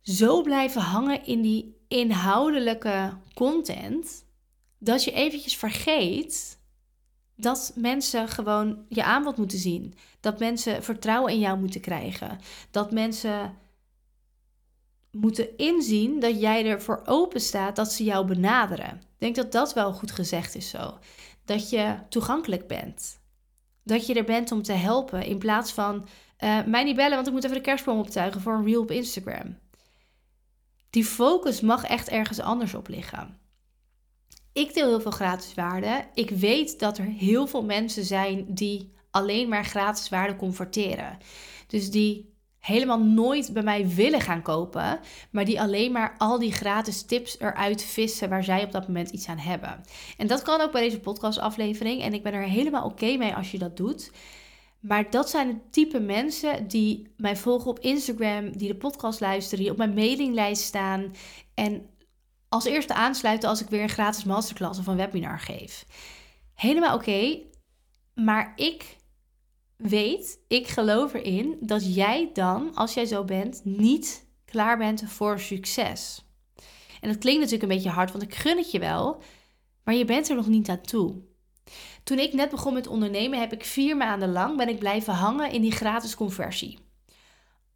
zo 0.00 0.42
blijven 0.42 0.80
hangen 0.80 1.26
in 1.26 1.42
die 1.42 1.84
inhoudelijke 1.88 3.12
content, 3.34 4.24
dat 4.78 5.04
je 5.04 5.12
eventjes 5.12 5.56
vergeet 5.56 6.58
dat 7.36 7.72
mensen 7.74 8.28
gewoon 8.28 8.84
je 8.88 9.04
aanbod 9.04 9.36
moeten 9.36 9.58
zien. 9.58 9.94
Dat 10.20 10.38
mensen 10.38 10.82
vertrouwen 10.82 11.32
in 11.32 11.38
jou 11.38 11.58
moeten 11.58 11.80
krijgen. 11.80 12.38
Dat 12.70 12.92
mensen 12.92 13.58
moeten 15.10 15.56
inzien 15.56 16.20
dat 16.20 16.40
jij 16.40 16.66
ervoor 16.66 17.02
open 17.04 17.40
staat 17.40 17.76
dat 17.76 17.92
ze 17.92 18.04
jou 18.04 18.26
benaderen. 18.26 18.94
Ik 18.94 19.18
denk 19.18 19.36
dat 19.36 19.52
dat 19.52 19.72
wel 19.72 19.92
goed 19.92 20.10
gezegd 20.10 20.54
is 20.54 20.68
zo. 20.68 20.98
Dat 21.44 21.70
je 21.70 21.96
toegankelijk 22.08 22.66
bent. 22.66 23.22
Dat 23.84 24.06
je 24.06 24.14
er 24.14 24.24
bent 24.24 24.52
om 24.52 24.62
te 24.62 24.72
helpen 24.72 25.24
in 25.24 25.38
plaats 25.38 25.72
van 25.72 26.06
uh, 26.44 26.64
mij 26.64 26.84
niet 26.84 26.96
bellen, 26.96 27.14
want 27.14 27.26
ik 27.26 27.32
moet 27.32 27.44
even 27.44 27.56
de 27.56 27.62
kerstboom 27.62 27.98
optuigen 27.98 28.40
voor 28.40 28.54
een 28.54 28.64
reel 28.64 28.82
op 28.82 28.90
Instagram. 28.90 29.58
Die 30.90 31.04
focus 31.04 31.60
mag 31.60 31.84
echt 31.84 32.08
ergens 32.08 32.40
anders 32.40 32.74
op 32.74 32.88
liggen. 32.88 33.38
Ik 34.52 34.74
deel 34.74 34.88
heel 34.88 35.00
veel 35.00 35.10
gratis 35.10 35.54
waarde. 35.54 36.04
Ik 36.14 36.30
weet 36.30 36.78
dat 36.78 36.98
er 36.98 37.04
heel 37.04 37.46
veel 37.46 37.64
mensen 37.64 38.04
zijn 38.04 38.44
die 38.48 38.92
alleen 39.10 39.48
maar 39.48 39.64
gratis 39.64 40.08
waarde 40.08 40.36
converteren. 40.36 41.18
Dus 41.66 41.90
die 41.90 42.33
helemaal 42.64 43.00
nooit 43.00 43.52
bij 43.52 43.62
mij 43.62 43.88
willen 43.88 44.20
gaan 44.20 44.42
kopen, 44.42 45.00
maar 45.30 45.44
die 45.44 45.60
alleen 45.60 45.92
maar 45.92 46.14
al 46.18 46.38
die 46.38 46.52
gratis 46.52 47.02
tips 47.02 47.40
eruit 47.40 47.82
vissen 47.82 48.28
waar 48.28 48.44
zij 48.44 48.64
op 48.64 48.72
dat 48.72 48.86
moment 48.86 49.10
iets 49.10 49.28
aan 49.28 49.38
hebben. 49.38 49.80
En 50.16 50.26
dat 50.26 50.42
kan 50.42 50.60
ook 50.60 50.72
bij 50.72 50.82
deze 50.82 51.00
podcastaflevering 51.00 52.02
en 52.02 52.14
ik 52.14 52.22
ben 52.22 52.32
er 52.32 52.42
helemaal 52.42 52.84
oké 52.84 53.16
mee 53.16 53.34
als 53.34 53.50
je 53.50 53.58
dat 53.58 53.76
doet. 53.76 54.10
Maar 54.80 55.10
dat 55.10 55.30
zijn 55.30 55.48
het 55.48 55.72
type 55.72 56.00
mensen 56.00 56.68
die 56.68 57.12
mij 57.16 57.36
volgen 57.36 57.70
op 57.70 57.78
Instagram, 57.78 58.56
die 58.56 58.68
de 58.68 58.76
podcast 58.76 59.20
luisteren, 59.20 59.64
die 59.64 59.72
op 59.72 59.78
mijn 59.78 59.94
mailinglijst 59.94 60.62
staan 60.62 61.14
en 61.54 61.86
als 62.48 62.64
eerste 62.64 62.94
aansluiten 62.94 63.48
als 63.48 63.62
ik 63.62 63.68
weer 63.68 63.82
een 63.82 63.88
gratis 63.88 64.24
masterclass 64.24 64.78
of 64.78 64.86
een 64.86 64.96
webinar 64.96 65.40
geef. 65.40 65.86
Helemaal 66.54 66.94
oké, 66.94 67.40
maar 68.14 68.52
ik 68.56 68.96
weet, 69.76 70.38
ik 70.48 70.68
geloof 70.68 71.14
erin 71.14 71.56
dat 71.60 71.94
jij 71.94 72.30
dan, 72.32 72.74
als 72.74 72.94
jij 72.94 73.06
zo 73.06 73.24
bent, 73.24 73.60
niet 73.64 74.26
klaar 74.44 74.78
bent 74.78 75.02
voor 75.06 75.40
succes. 75.40 76.24
En 77.00 77.08
dat 77.08 77.18
klinkt 77.18 77.40
natuurlijk 77.40 77.70
een 77.70 77.76
beetje 77.76 77.90
hard, 77.90 78.10
want 78.10 78.22
ik 78.22 78.34
gun 78.34 78.56
het 78.56 78.70
je 78.70 78.78
wel, 78.78 79.22
maar 79.84 79.94
je 79.94 80.04
bent 80.04 80.28
er 80.28 80.36
nog 80.36 80.46
niet 80.46 80.68
aan 80.68 80.80
toe. 80.80 81.22
Toen 82.04 82.18
ik 82.18 82.32
net 82.32 82.50
begon 82.50 82.74
met 82.74 82.86
ondernemen, 82.86 83.40
heb 83.40 83.52
ik 83.52 83.64
vier 83.64 83.96
maanden 83.96 84.32
lang 84.32 84.56
ben 84.56 84.68
ik 84.68 84.78
blijven 84.78 85.14
hangen 85.14 85.50
in 85.50 85.62
die 85.62 85.72
gratis 85.72 86.14
conversie. 86.14 86.78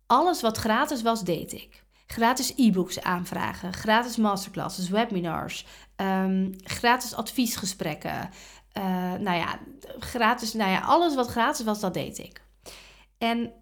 Alles 0.07 0.41
wat 0.41 0.57
gratis 0.57 1.03
was, 1.03 1.25
deed 1.25 1.53
ik 1.53 1.87
gratis 2.09 2.53
e-books 2.57 3.01
aanvragen, 3.03 3.73
gratis 3.73 4.17
masterclasses, 4.17 4.89
webinars, 4.89 5.67
um, 5.97 6.55
gratis 6.63 7.15
adviesgesprekken. 7.15 8.31
Uh, 8.79 8.85
nou 9.15 9.37
ja, 9.37 9.59
gratis, 9.99 10.53
nou 10.53 10.71
ja, 10.71 10.81
alles 10.81 11.15
wat 11.15 11.27
gratis 11.27 11.65
was, 11.65 11.81
dat 11.81 11.95
deed 11.95 12.19
ik. 12.19 12.43
En 13.19 13.53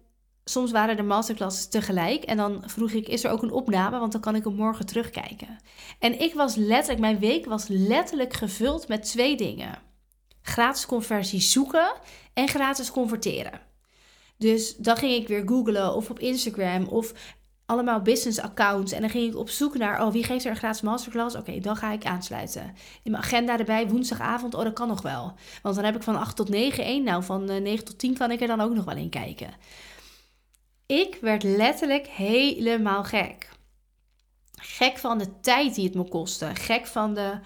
soms 0.43 0.71
waren 0.71 0.95
de 0.95 1.03
masterclasses 1.03 1.67
tegelijk. 1.67 2.23
En 2.23 2.37
dan 2.37 2.63
vroeg 2.65 2.91
ik, 2.91 3.07
is 3.07 3.23
er 3.23 3.31
ook 3.31 3.41
een 3.41 3.51
opname? 3.51 3.99
Want 3.99 4.11
dan 4.11 4.21
kan 4.21 4.35
ik 4.35 4.43
hem 4.43 4.53
morgen 4.53 4.85
terugkijken. 4.85 5.57
En 5.99 6.19
ik 6.19 6.33
was 6.33 6.55
letterlijk, 6.55 6.99
mijn 6.99 7.19
week 7.19 7.45
was 7.45 7.67
letterlijk 7.67 8.33
gevuld 8.33 8.87
met 8.87 9.03
twee 9.03 9.37
dingen. 9.37 9.79
Gratis 10.41 10.85
conversie 10.85 11.41
zoeken 11.41 11.93
en 12.33 12.47
gratis 12.47 12.91
converteren. 12.91 13.61
Dus 14.37 14.75
dan 14.75 14.97
ging 14.97 15.13
ik 15.13 15.27
weer 15.27 15.43
googlen 15.45 15.95
of 15.95 16.09
op 16.09 16.19
Instagram 16.19 16.87
of 16.87 17.13
allemaal 17.67 18.01
business 18.01 18.39
accounts. 18.39 18.91
En 18.91 19.01
dan 19.01 19.09
ging 19.09 19.31
ik 19.31 19.37
op 19.37 19.49
zoek 19.49 19.77
naar, 19.77 20.05
oh, 20.05 20.11
wie 20.11 20.23
geeft 20.23 20.45
er 20.45 20.51
een 20.51 20.57
gratis 20.57 20.81
masterclass? 20.81 21.35
Oké, 21.35 21.59
dan 21.59 21.75
ga 21.75 21.91
ik 21.91 22.05
aansluiten. 22.05 22.75
In 23.03 23.11
mijn 23.11 23.23
agenda 23.23 23.57
erbij, 23.57 23.87
woensdagavond, 23.87 24.53
oh, 24.53 24.63
dat 24.63 24.73
kan 24.73 24.87
nog 24.87 25.01
wel. 25.01 25.33
Want 25.61 25.75
dan 25.75 25.83
heb 25.83 25.95
ik 25.95 26.03
van 26.03 26.15
8 26.15 26.35
tot 26.35 26.49
9 26.49 26.83
één. 26.83 27.03
Nou, 27.03 27.23
van 27.23 27.45
9 27.45 27.65
eh, 27.65 27.77
tot 27.77 27.99
10 27.99 28.17
kan 28.17 28.31
ik 28.31 28.41
er 28.41 28.47
dan 28.47 28.61
ook 28.61 28.73
nog 28.73 28.85
wel 28.85 28.95
in 28.95 29.09
kijken. 29.09 29.49
Ik 30.85 31.17
werd 31.21 31.43
letterlijk 31.43 32.07
helemaal 32.07 33.03
gek. 33.03 33.49
Gek 34.51 34.97
van 34.97 35.17
de 35.17 35.39
tijd 35.39 35.75
die 35.75 35.85
het 35.85 35.95
me 35.95 36.07
kostte. 36.07 36.51
Gek 36.53 36.85
van 36.85 37.13
de 37.13 37.39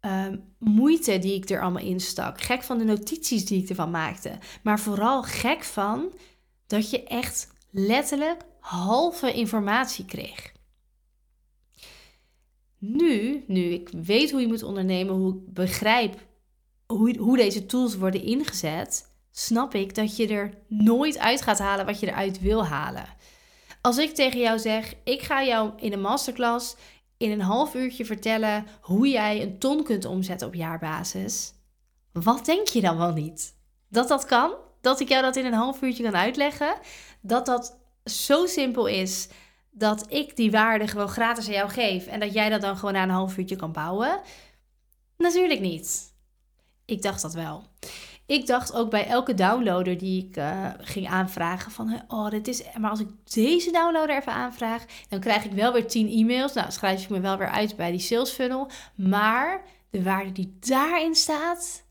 uh, 0.00 0.26
moeite 0.58 1.18
die 1.18 1.34
ik 1.34 1.50
er 1.50 1.62
allemaal 1.62 1.82
in 1.82 2.00
stak. 2.00 2.40
Gek 2.40 2.62
van 2.62 2.78
de 2.78 2.84
notities 2.84 3.44
die 3.44 3.62
ik 3.62 3.68
ervan 3.68 3.90
maakte. 3.90 4.38
Maar 4.62 4.80
vooral 4.80 5.22
gek 5.22 5.64
van 5.64 6.12
dat 6.66 6.90
je 6.90 7.04
echt 7.04 7.48
letterlijk 7.70 8.42
halve 8.60 9.32
informatie 9.32 10.04
kreeg. 10.04 10.52
Nu, 12.78 13.44
nu 13.46 13.60
ik 13.60 13.88
weet 13.88 14.30
hoe 14.30 14.40
je 14.40 14.46
moet 14.46 14.62
ondernemen, 14.62 15.14
hoe 15.14 15.34
ik 15.34 15.54
begrijp 15.54 16.28
hoe, 16.86 17.16
hoe 17.18 17.36
deze 17.36 17.66
tools 17.66 17.96
worden 17.96 18.22
ingezet, 18.22 19.12
snap 19.30 19.74
ik 19.74 19.94
dat 19.94 20.16
je 20.16 20.28
er 20.28 20.54
nooit 20.68 21.18
uit 21.18 21.42
gaat 21.42 21.58
halen 21.58 21.86
wat 21.86 22.00
je 22.00 22.06
eruit 22.06 22.40
wil 22.40 22.66
halen. 22.66 23.04
Als 23.80 23.98
ik 23.98 24.14
tegen 24.14 24.40
jou 24.40 24.58
zeg, 24.58 24.94
ik 25.04 25.22
ga 25.22 25.44
jou 25.44 25.72
in 25.76 25.92
een 25.92 26.00
masterclass 26.00 26.76
in 27.16 27.30
een 27.30 27.40
half 27.40 27.74
uurtje 27.74 28.04
vertellen 28.04 28.66
hoe 28.80 29.08
jij 29.08 29.42
een 29.42 29.58
ton 29.58 29.84
kunt 29.84 30.04
omzetten 30.04 30.46
op 30.46 30.54
jaarbasis, 30.54 31.52
wat 32.12 32.44
denk 32.44 32.68
je 32.68 32.80
dan 32.80 32.96
wel 32.96 33.12
niet? 33.12 33.54
Dat 33.88 34.08
dat 34.08 34.24
kan? 34.24 34.54
Dat 34.80 35.00
ik 35.00 35.08
jou 35.08 35.22
dat 35.22 35.36
in 35.36 35.46
een 35.46 35.52
half 35.52 35.82
uurtje 35.82 36.02
kan 36.02 36.16
uitleggen? 36.16 36.74
Dat 37.20 37.46
dat 37.46 37.79
zo 38.04 38.46
simpel 38.46 38.86
is 38.86 39.28
dat 39.70 40.12
ik 40.12 40.36
die 40.36 40.50
waarde 40.50 40.86
gewoon 40.86 41.08
gratis 41.08 41.46
aan 41.46 41.52
jou 41.52 41.70
geef 41.70 42.06
en 42.06 42.20
dat 42.20 42.32
jij 42.32 42.48
dat 42.48 42.60
dan 42.60 42.76
gewoon 42.76 42.94
na 42.94 43.02
een 43.02 43.10
half 43.10 43.38
uurtje 43.38 43.56
kan 43.56 43.72
bouwen? 43.72 44.20
Natuurlijk 45.16 45.60
niet. 45.60 46.14
Ik 46.84 47.02
dacht 47.02 47.22
dat 47.22 47.34
wel. 47.34 47.64
Ik 48.26 48.46
dacht 48.46 48.74
ook 48.74 48.90
bij 48.90 49.06
elke 49.06 49.34
downloader 49.34 49.98
die 49.98 50.26
ik 50.26 50.36
uh, 50.36 50.70
ging 50.78 51.08
aanvragen 51.08 51.72
van, 51.72 52.02
oh, 52.08 52.30
dit 52.30 52.48
is, 52.48 52.62
maar 52.78 52.90
als 52.90 53.00
ik 53.00 53.08
deze 53.24 53.70
downloader 53.70 54.16
even 54.16 54.32
aanvraag, 54.32 54.84
dan 55.08 55.20
krijg 55.20 55.44
ik 55.44 55.52
wel 55.52 55.72
weer 55.72 55.86
10 55.86 56.08
e-mails. 56.08 56.52
Nou, 56.52 56.70
schrijf 56.70 57.02
ik 57.02 57.08
me 57.08 57.20
wel 57.20 57.38
weer 57.38 57.48
uit 57.48 57.76
bij 57.76 57.90
die 57.90 58.00
sales 58.00 58.30
funnel. 58.30 58.70
Maar 58.94 59.62
de 59.90 60.02
waarde 60.02 60.32
die 60.32 60.56
daarin 60.60 61.14
staat, 61.14 61.84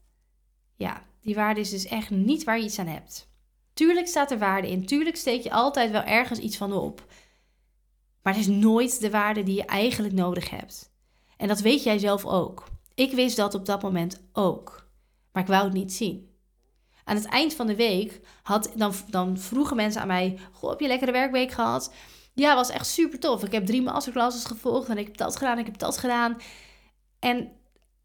ja, 0.75 1.03
die 1.21 1.35
waarde 1.35 1.59
is 1.59 1.69
dus 1.69 1.85
echt 1.85 2.09
niet 2.09 2.43
waar 2.43 2.57
je 2.57 2.63
iets 2.63 2.79
aan 2.79 2.87
hebt. 2.87 3.28
Tuurlijk 3.79 4.07
staat 4.07 4.31
er 4.31 4.37
waarde 4.37 4.69
in. 4.69 4.85
Tuurlijk 4.85 5.15
steek 5.15 5.43
je 5.43 5.51
altijd 5.51 5.91
wel 5.91 6.03
ergens 6.03 6.39
iets 6.39 6.57
van 6.57 6.73
op. 6.73 7.05
Maar 8.21 8.33
het 8.33 8.41
is 8.41 8.47
nooit 8.47 9.01
de 9.01 9.09
waarde 9.09 9.43
die 9.43 9.55
je 9.55 9.65
eigenlijk 9.65 10.13
nodig 10.13 10.49
hebt. 10.49 10.91
En 11.37 11.47
dat 11.47 11.59
weet 11.59 11.83
jij 11.83 11.97
zelf 11.97 12.25
ook. 12.25 12.63
Ik 12.95 13.11
wist 13.11 13.35
dat 13.35 13.53
op 13.53 13.65
dat 13.65 13.81
moment 13.81 14.21
ook. 14.33 14.87
Maar 15.31 15.43
ik 15.43 15.49
wou 15.49 15.63
het 15.63 15.73
niet 15.73 15.93
zien. 15.93 16.29
Aan 17.03 17.15
het 17.15 17.25
eind 17.25 17.53
van 17.53 17.67
de 17.67 17.75
week 17.75 18.19
had, 18.43 18.71
dan, 18.75 18.93
dan 19.09 19.37
vroegen 19.37 19.75
mensen 19.75 20.01
aan 20.01 20.07
mij: 20.07 20.39
Goh, 20.51 20.69
heb 20.69 20.79
je 20.79 20.87
lekkere 20.87 21.11
werkweek 21.11 21.51
gehad? 21.51 21.93
Ja, 22.33 22.55
was 22.55 22.69
echt 22.69 22.87
super 22.87 23.19
tof. 23.19 23.43
Ik 23.43 23.51
heb 23.51 23.65
drie 23.65 23.81
masterclasses 23.81 24.45
gevolgd 24.45 24.89
en 24.89 24.97
ik 24.97 25.05
heb 25.05 25.17
dat 25.17 25.35
gedaan, 25.35 25.57
ik 25.57 25.65
heb 25.65 25.77
dat 25.77 25.97
gedaan. 25.97 26.37
En 27.19 27.51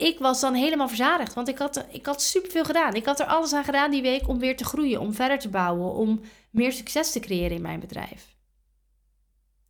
ik 0.05 0.19
was 0.19 0.41
dan 0.41 0.55
helemaal 0.55 0.89
verzadigd, 0.89 1.35
want 1.35 1.49
ik 1.49 1.59
had, 1.59 1.87
ik 1.91 2.07
had 2.07 2.23
superveel 2.23 2.65
gedaan. 2.65 2.95
Ik 2.95 3.07
had 3.07 3.21
er 3.21 3.27
alles 3.27 3.53
aan 3.53 3.65
gedaan 3.65 3.91
die 3.91 4.03
week 4.03 4.29
om 4.29 4.39
weer 4.39 4.57
te 4.57 4.65
groeien, 4.65 5.01
om 5.01 5.13
verder 5.15 5.39
te 5.39 5.49
bouwen, 5.49 5.93
om 5.93 6.21
meer 6.51 6.73
succes 6.73 7.13
te 7.13 7.21
creëren 7.21 7.57
in 7.57 7.63
mijn 7.63 7.81
bedrijf. 7.81 8.37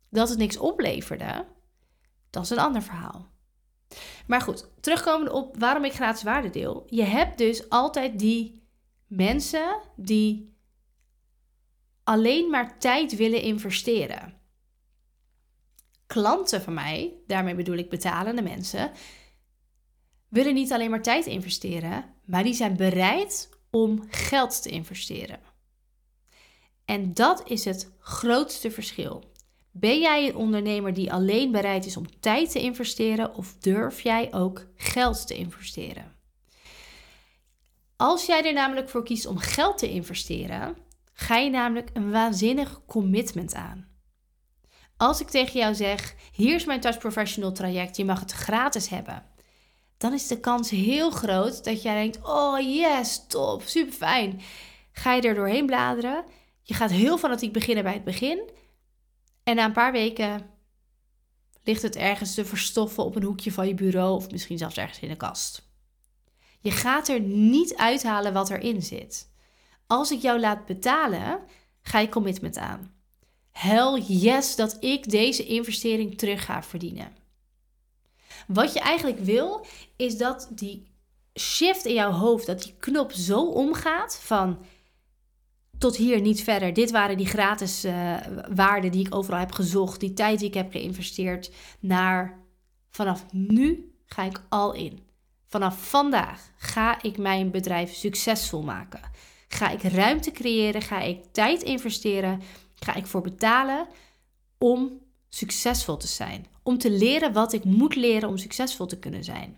Dat 0.09 0.29
het 0.29 0.37
niks 0.37 0.57
opleverde, 0.57 1.45
dat 2.29 2.43
is 2.43 2.49
een 2.49 2.59
ander 2.59 2.81
verhaal. 2.81 3.33
Maar 4.27 4.41
goed, 4.41 4.69
terugkomend 4.81 5.29
op 5.29 5.57
waarom 5.57 5.83
ik 5.83 5.93
gratis 5.93 6.23
waarde 6.23 6.49
deel. 6.49 6.83
Je 6.89 7.03
hebt 7.03 7.37
dus 7.37 7.69
altijd 7.69 8.19
die 8.19 8.67
mensen 9.07 9.79
die 9.95 10.57
alleen 12.03 12.49
maar 12.49 12.79
tijd 12.79 13.15
willen 13.15 13.41
investeren. 13.41 14.33
Klanten 16.07 16.61
van 16.61 16.73
mij, 16.73 17.13
daarmee 17.27 17.55
bedoel 17.55 17.77
ik 17.77 17.89
betalende 17.89 18.41
mensen, 18.41 18.91
willen 20.35 20.53
niet 20.53 20.71
alleen 20.71 20.89
maar 20.89 21.01
tijd 21.01 21.25
investeren, 21.25 22.05
maar 22.25 22.43
die 22.43 22.53
zijn 22.53 22.75
bereid 22.75 23.49
om 23.69 24.03
geld 24.09 24.61
te 24.61 24.69
investeren. 24.69 25.39
En 26.85 27.13
dat 27.13 27.49
is 27.49 27.65
het 27.65 27.91
grootste 27.99 28.71
verschil. 28.71 29.23
Ben 29.71 29.99
jij 29.99 30.27
een 30.27 30.35
ondernemer 30.35 30.93
die 30.93 31.13
alleen 31.13 31.51
bereid 31.51 31.85
is 31.85 31.97
om 31.97 32.19
tijd 32.19 32.51
te 32.51 32.61
investeren 32.61 33.35
of 33.35 33.55
durf 33.59 34.01
jij 34.01 34.33
ook 34.33 34.67
geld 34.75 35.27
te 35.27 35.35
investeren? 35.35 36.15
Als 37.95 38.25
jij 38.25 38.45
er 38.45 38.53
namelijk 38.53 38.89
voor 38.89 39.03
kiest 39.03 39.25
om 39.25 39.37
geld 39.37 39.77
te 39.77 39.89
investeren, 39.89 40.77
ga 41.13 41.37
je 41.37 41.49
namelijk 41.49 41.89
een 41.93 42.11
waanzinnig 42.11 42.81
commitment 42.85 43.53
aan. 43.53 43.87
Als 44.97 45.21
ik 45.21 45.27
tegen 45.27 45.59
jou 45.59 45.75
zeg: 45.75 46.15
hier 46.31 46.55
is 46.55 46.65
mijn 46.65 46.79
Touch 46.79 46.97
Professional 46.97 47.51
traject, 47.51 47.97
je 47.97 48.05
mag 48.05 48.19
het 48.19 48.31
gratis 48.31 48.89
hebben 48.89 49.33
dan 49.97 50.13
is 50.13 50.27
de 50.27 50.39
kans 50.39 50.69
heel 50.69 51.11
groot 51.11 51.63
dat 51.63 51.81
jij 51.81 51.95
denkt: 51.95 52.27
oh 52.27 52.59
yes, 52.59 53.27
top, 53.27 53.61
super 53.61 53.93
fijn. 53.93 54.41
Ga 54.91 55.13
je 55.13 55.21
er 55.21 55.35
doorheen 55.35 55.65
bladeren. 55.65 56.25
Je 56.61 56.73
gaat 56.73 56.91
heel 56.91 57.17
fanatiek 57.17 57.53
beginnen 57.53 57.83
bij 57.83 57.93
het 57.93 58.03
begin. 58.03 58.49
En 59.43 59.55
na 59.55 59.65
een 59.65 59.71
paar 59.71 59.91
weken 59.91 60.49
ligt 61.63 61.81
het 61.81 61.95
ergens 61.95 62.33
te 62.33 62.45
verstoffen 62.45 63.03
op 63.03 63.15
een 63.15 63.23
hoekje 63.23 63.51
van 63.51 63.67
je 63.67 63.73
bureau 63.73 64.15
of 64.15 64.31
misschien 64.31 64.57
zelfs 64.57 64.77
ergens 64.77 64.99
in 64.99 65.09
de 65.09 65.15
kast. 65.15 65.69
Je 66.59 66.71
gaat 66.71 67.07
er 67.07 67.19
niet 67.19 67.75
uithalen 67.75 68.33
wat 68.33 68.49
erin 68.49 68.81
zit. 68.81 69.33
Als 69.87 70.11
ik 70.11 70.21
jou 70.21 70.39
laat 70.39 70.65
betalen, 70.65 71.39
ga 71.81 71.99
je 71.99 72.09
commitment 72.09 72.57
aan. 72.57 72.93
Hell 73.51 74.01
yes 74.07 74.55
dat 74.55 74.77
ik 74.79 75.09
deze 75.09 75.45
investering 75.45 76.17
terug 76.17 76.45
ga 76.45 76.63
verdienen. 76.63 77.15
Wat 78.47 78.73
je 78.73 78.79
eigenlijk 78.79 79.19
wil, 79.19 79.65
is 79.95 80.17
dat 80.17 80.47
die 80.51 80.87
shift 81.39 81.85
in 81.85 81.93
jouw 81.93 82.11
hoofd, 82.11 82.45
dat 82.45 82.61
die 82.61 82.75
knop 82.79 83.11
zo 83.11 83.41
omgaat 83.45 84.19
van 84.21 84.65
tot 85.77 85.95
hier 85.95 86.21
niet 86.21 86.43
verder. 86.43 86.73
Dit 86.73 86.91
waren 86.91 87.17
die 87.17 87.25
gratis 87.25 87.85
uh, 87.85 88.17
waarden 88.55 88.91
die 88.91 89.05
ik 89.05 89.15
overal 89.15 89.39
heb 89.39 89.51
gezocht, 89.51 89.99
die 89.99 90.13
tijd 90.13 90.39
die 90.39 90.47
ik 90.47 90.53
heb 90.53 90.71
geïnvesteerd, 90.71 91.51
naar 91.79 92.39
vanaf 92.89 93.25
nu 93.31 93.93
ga 94.05 94.23
ik 94.23 94.41
al 94.49 94.73
in. 94.73 95.03
Vanaf 95.47 95.89
vandaag 95.89 96.51
ga 96.57 97.01
ik 97.01 97.17
mijn 97.17 97.51
bedrijf 97.51 97.93
succesvol 97.93 98.61
maken. 98.61 99.01
Ga 99.47 99.69
ik 99.69 99.81
ruimte 99.81 100.31
creëren, 100.31 100.81
ga 100.81 101.01
ik 101.01 101.25
tijd 101.31 101.63
investeren, 101.63 102.41
ga 102.75 102.93
ik 102.93 103.07
voor 103.07 103.21
betalen 103.21 103.87
om 104.57 104.99
succesvol 105.29 105.97
te 105.97 106.07
zijn. 106.07 106.45
Om 106.65 106.77
te 106.77 106.91
leren 106.91 107.33
wat 107.33 107.53
ik 107.53 107.63
moet 107.63 107.95
leren 107.95 108.29
om 108.29 108.37
succesvol 108.37 108.85
te 108.85 108.99
kunnen 108.99 109.23
zijn. 109.23 109.57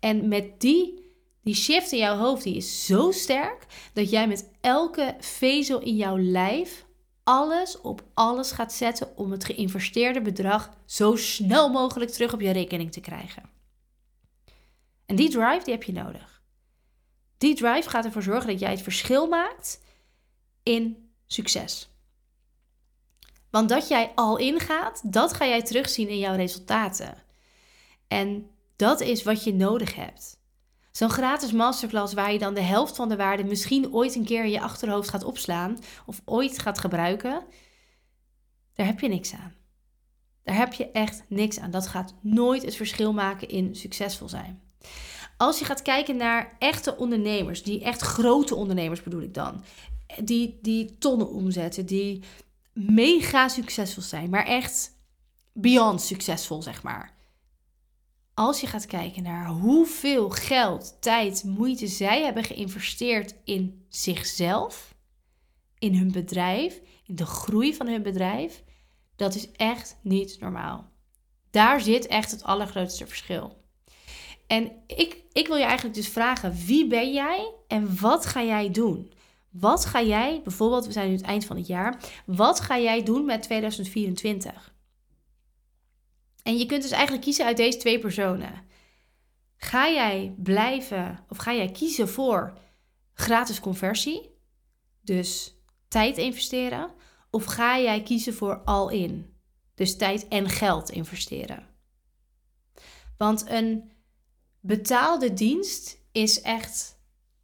En 0.00 0.28
met 0.28 0.60
die, 0.60 1.10
die 1.42 1.54
shift 1.54 1.92
in 1.92 1.98
jouw 1.98 2.16
hoofd, 2.16 2.42
die 2.42 2.56
is 2.56 2.86
zo 2.86 3.10
sterk 3.10 3.66
dat 3.92 4.10
jij 4.10 4.28
met 4.28 4.50
elke 4.60 5.16
vezel 5.20 5.80
in 5.80 5.96
jouw 5.96 6.18
lijf 6.18 6.84
alles 7.24 7.80
op 7.80 8.02
alles 8.14 8.52
gaat 8.52 8.72
zetten 8.72 9.16
om 9.16 9.30
het 9.30 9.44
geïnvesteerde 9.44 10.20
bedrag 10.20 10.70
zo 10.86 11.16
snel 11.16 11.70
mogelijk 11.70 12.10
terug 12.10 12.32
op 12.32 12.40
je 12.40 12.50
rekening 12.50 12.92
te 12.92 13.00
krijgen. 13.00 13.42
En 15.06 15.16
die 15.16 15.30
drive 15.30 15.64
die 15.64 15.74
heb 15.74 15.82
je 15.82 15.92
nodig. 15.92 16.42
Die 17.38 17.54
drive 17.54 17.88
gaat 17.88 18.04
ervoor 18.04 18.22
zorgen 18.22 18.50
dat 18.50 18.60
jij 18.60 18.70
het 18.70 18.82
verschil 18.82 19.26
maakt 19.26 19.80
in 20.62 21.10
succes. 21.26 21.91
Want 23.52 23.68
dat 23.68 23.88
jij 23.88 24.12
al 24.14 24.38
ingaat, 24.38 25.12
dat 25.12 25.32
ga 25.32 25.46
jij 25.46 25.62
terugzien 25.62 26.08
in 26.08 26.18
jouw 26.18 26.34
resultaten. 26.34 27.14
En 28.08 28.50
dat 28.76 29.00
is 29.00 29.22
wat 29.22 29.44
je 29.44 29.54
nodig 29.54 29.94
hebt. 29.94 30.40
Zo'n 30.90 31.10
gratis 31.10 31.52
masterclass 31.52 32.14
waar 32.14 32.32
je 32.32 32.38
dan 32.38 32.54
de 32.54 32.60
helft 32.60 32.96
van 32.96 33.08
de 33.08 33.16
waarde 33.16 33.44
misschien 33.44 33.92
ooit 33.92 34.14
een 34.14 34.24
keer 34.24 34.44
in 34.44 34.50
je 34.50 34.60
achterhoofd 34.60 35.08
gaat 35.08 35.24
opslaan 35.24 35.78
of 36.06 36.20
ooit 36.24 36.58
gaat 36.58 36.78
gebruiken, 36.78 37.42
daar 38.74 38.86
heb 38.86 39.00
je 39.00 39.08
niks 39.08 39.34
aan. 39.34 39.54
Daar 40.42 40.56
heb 40.56 40.72
je 40.72 40.90
echt 40.90 41.22
niks 41.28 41.58
aan. 41.58 41.70
Dat 41.70 41.86
gaat 41.86 42.14
nooit 42.20 42.64
het 42.64 42.76
verschil 42.76 43.12
maken 43.12 43.48
in 43.48 43.76
succesvol 43.76 44.28
zijn. 44.28 44.62
Als 45.36 45.58
je 45.58 45.64
gaat 45.64 45.82
kijken 45.82 46.16
naar 46.16 46.56
echte 46.58 46.96
ondernemers, 46.96 47.62
die 47.62 47.82
echt 47.84 48.00
grote 48.00 48.54
ondernemers 48.54 49.02
bedoel 49.02 49.22
ik 49.22 49.34
dan, 49.34 49.64
die, 50.24 50.58
die 50.62 50.98
tonnen 50.98 51.28
omzetten, 51.28 51.86
die 51.86 52.22
mega 52.72 53.48
succesvol 53.48 54.02
zijn, 54.02 54.30
maar 54.30 54.46
echt 54.46 55.00
beyond 55.52 56.00
succesvol, 56.02 56.62
zeg 56.62 56.82
maar. 56.82 57.14
Als 58.34 58.60
je 58.60 58.66
gaat 58.66 58.86
kijken 58.86 59.22
naar 59.22 59.46
hoeveel 59.46 60.30
geld, 60.30 60.96
tijd, 61.00 61.44
moeite 61.44 61.86
zij 61.86 62.22
hebben 62.22 62.44
geïnvesteerd 62.44 63.34
in 63.44 63.86
zichzelf, 63.88 64.94
in 65.78 65.94
hun 65.94 66.12
bedrijf, 66.12 66.80
in 67.06 67.16
de 67.16 67.26
groei 67.26 67.74
van 67.74 67.86
hun 67.86 68.02
bedrijf, 68.02 68.62
dat 69.16 69.34
is 69.34 69.50
echt 69.50 69.98
niet 70.02 70.36
normaal. 70.40 70.90
Daar 71.50 71.80
zit 71.80 72.06
echt 72.06 72.30
het 72.30 72.42
allergrootste 72.42 73.06
verschil. 73.06 73.60
En 74.46 74.72
ik, 74.86 75.22
ik 75.32 75.46
wil 75.46 75.56
je 75.56 75.64
eigenlijk 75.64 75.94
dus 75.94 76.08
vragen: 76.08 76.56
wie 76.66 76.86
ben 76.86 77.12
jij 77.12 77.54
en 77.68 78.00
wat 78.00 78.26
ga 78.26 78.42
jij 78.42 78.70
doen? 78.70 79.12
Wat 79.52 79.84
ga 79.84 80.02
jij, 80.02 80.40
bijvoorbeeld, 80.44 80.86
we 80.86 80.92
zijn 80.92 81.08
nu 81.08 81.14
het 81.14 81.24
eind 81.24 81.44
van 81.44 81.56
het 81.56 81.66
jaar, 81.66 82.00
wat 82.26 82.60
ga 82.60 82.78
jij 82.78 83.02
doen 83.02 83.24
met 83.24 83.42
2024? 83.42 84.74
En 86.42 86.58
je 86.58 86.66
kunt 86.66 86.82
dus 86.82 86.90
eigenlijk 86.90 87.22
kiezen 87.24 87.44
uit 87.44 87.56
deze 87.56 87.78
twee 87.78 87.98
personen. 87.98 88.64
Ga 89.56 89.90
jij 89.90 90.34
blijven 90.38 91.24
of 91.28 91.36
ga 91.36 91.54
jij 91.54 91.70
kiezen 91.70 92.08
voor 92.08 92.58
gratis 93.14 93.60
conversie, 93.60 94.30
dus 95.00 95.56
tijd 95.88 96.16
investeren, 96.16 96.90
of 97.30 97.44
ga 97.44 97.78
jij 97.78 98.02
kiezen 98.02 98.34
voor 98.34 98.62
all-in, 98.64 99.36
dus 99.74 99.96
tijd 99.96 100.28
en 100.28 100.48
geld 100.48 100.90
investeren? 100.90 101.66
Want 103.16 103.48
een 103.48 103.92
betaalde 104.60 105.32
dienst 105.32 105.98
is 106.12 106.40
echt 106.40 107.00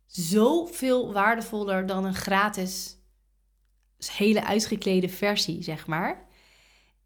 zoveel 0.09 1.13
waardevoller 1.13 1.87
dan 1.87 2.05
een 2.05 2.15
gratis, 2.15 2.99
hele 4.13 4.45
uitgeklede 4.45 5.09
versie, 5.09 5.63
zeg 5.63 5.87
maar. 5.87 6.27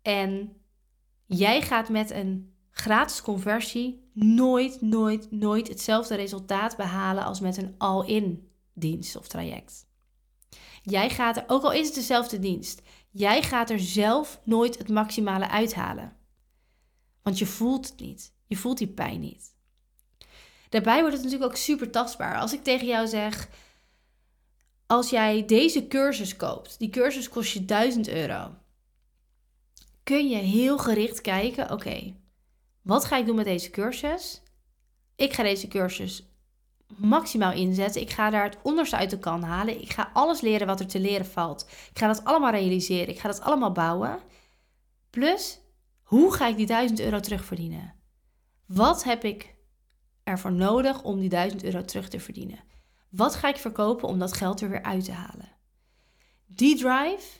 En 0.02 0.56
jij 1.26 1.62
gaat 1.62 1.88
met 1.88 2.10
een 2.10 2.54
gratis 2.70 3.22
conversie 3.22 4.10
nooit, 4.12 4.80
nooit, 4.80 5.30
nooit 5.30 5.68
hetzelfde 5.68 6.14
resultaat 6.14 6.76
behalen 6.76 7.24
als 7.24 7.40
met 7.40 7.56
een 7.56 7.74
all-in 7.78 8.48
dienst 8.74 9.16
of 9.16 9.28
traject. 9.28 9.86
Jij 10.82 11.10
gaat 11.10 11.36
er, 11.36 11.44
ook 11.46 11.62
al 11.62 11.72
is 11.72 11.86
het 11.86 11.94
dezelfde 11.94 12.38
dienst, 12.38 12.82
jij 13.10 13.42
gaat 13.42 13.70
er 13.70 13.80
zelf 13.80 14.40
nooit 14.44 14.78
het 14.78 14.88
maximale 14.88 15.48
uithalen. 15.48 16.16
Want 17.22 17.38
je 17.38 17.46
voelt 17.46 17.88
het 17.88 18.00
niet. 18.00 18.34
Je 18.46 18.56
voelt 18.56 18.78
die 18.78 18.88
pijn 18.88 19.20
niet. 19.20 19.51
Daarbij 20.72 21.00
wordt 21.00 21.14
het 21.14 21.24
natuurlijk 21.24 21.50
ook 21.50 21.56
super 21.56 21.90
tastbaar. 21.90 22.38
Als 22.38 22.52
ik 22.52 22.62
tegen 22.62 22.86
jou 22.86 23.06
zeg, 23.06 23.48
als 24.86 25.10
jij 25.10 25.46
deze 25.46 25.88
cursus 25.88 26.36
koopt, 26.36 26.78
die 26.78 26.90
cursus 26.90 27.28
kost 27.28 27.52
je 27.52 27.64
1000 27.64 28.08
euro, 28.08 28.54
kun 30.02 30.28
je 30.28 30.36
heel 30.36 30.78
gericht 30.78 31.20
kijken, 31.20 31.70
oké, 31.70 32.14
wat 32.82 33.04
ga 33.04 33.16
ik 33.16 33.26
doen 33.26 33.36
met 33.36 33.44
deze 33.44 33.70
cursus? 33.70 34.42
Ik 35.16 35.32
ga 35.32 35.42
deze 35.42 35.68
cursus 35.68 36.26
maximaal 36.96 37.52
inzetten. 37.52 38.00
Ik 38.00 38.10
ga 38.10 38.30
daar 38.30 38.44
het 38.44 38.58
onderste 38.62 38.96
uit 38.96 39.10
de 39.10 39.18
kan 39.18 39.42
halen. 39.42 39.80
Ik 39.80 39.92
ga 39.92 40.10
alles 40.12 40.40
leren 40.40 40.66
wat 40.66 40.80
er 40.80 40.86
te 40.86 41.00
leren 41.00 41.26
valt. 41.26 41.66
Ik 41.90 41.98
ga 41.98 42.06
dat 42.06 42.24
allemaal 42.24 42.50
realiseren. 42.50 43.08
Ik 43.08 43.20
ga 43.20 43.28
dat 43.28 43.40
allemaal 43.40 43.72
bouwen. 43.72 44.18
Plus, 45.10 45.58
hoe 46.02 46.34
ga 46.34 46.48
ik 46.48 46.56
die 46.56 46.66
1000 46.66 47.00
euro 47.00 47.20
terugverdienen? 47.20 47.94
Wat 48.66 49.04
heb 49.04 49.24
ik 49.24 49.51
ervoor 50.24 50.52
nodig 50.52 51.02
om 51.02 51.20
die 51.20 51.28
1000 51.28 51.64
euro 51.64 51.84
terug 51.84 52.08
te 52.08 52.20
verdienen? 52.20 52.58
Wat 53.08 53.34
ga 53.34 53.48
ik 53.48 53.56
verkopen 53.56 54.08
om 54.08 54.18
dat 54.18 54.32
geld 54.32 54.60
er 54.60 54.68
weer 54.68 54.82
uit 54.82 55.04
te 55.04 55.12
halen? 55.12 55.48
Die 56.46 56.76
drive, 56.76 57.38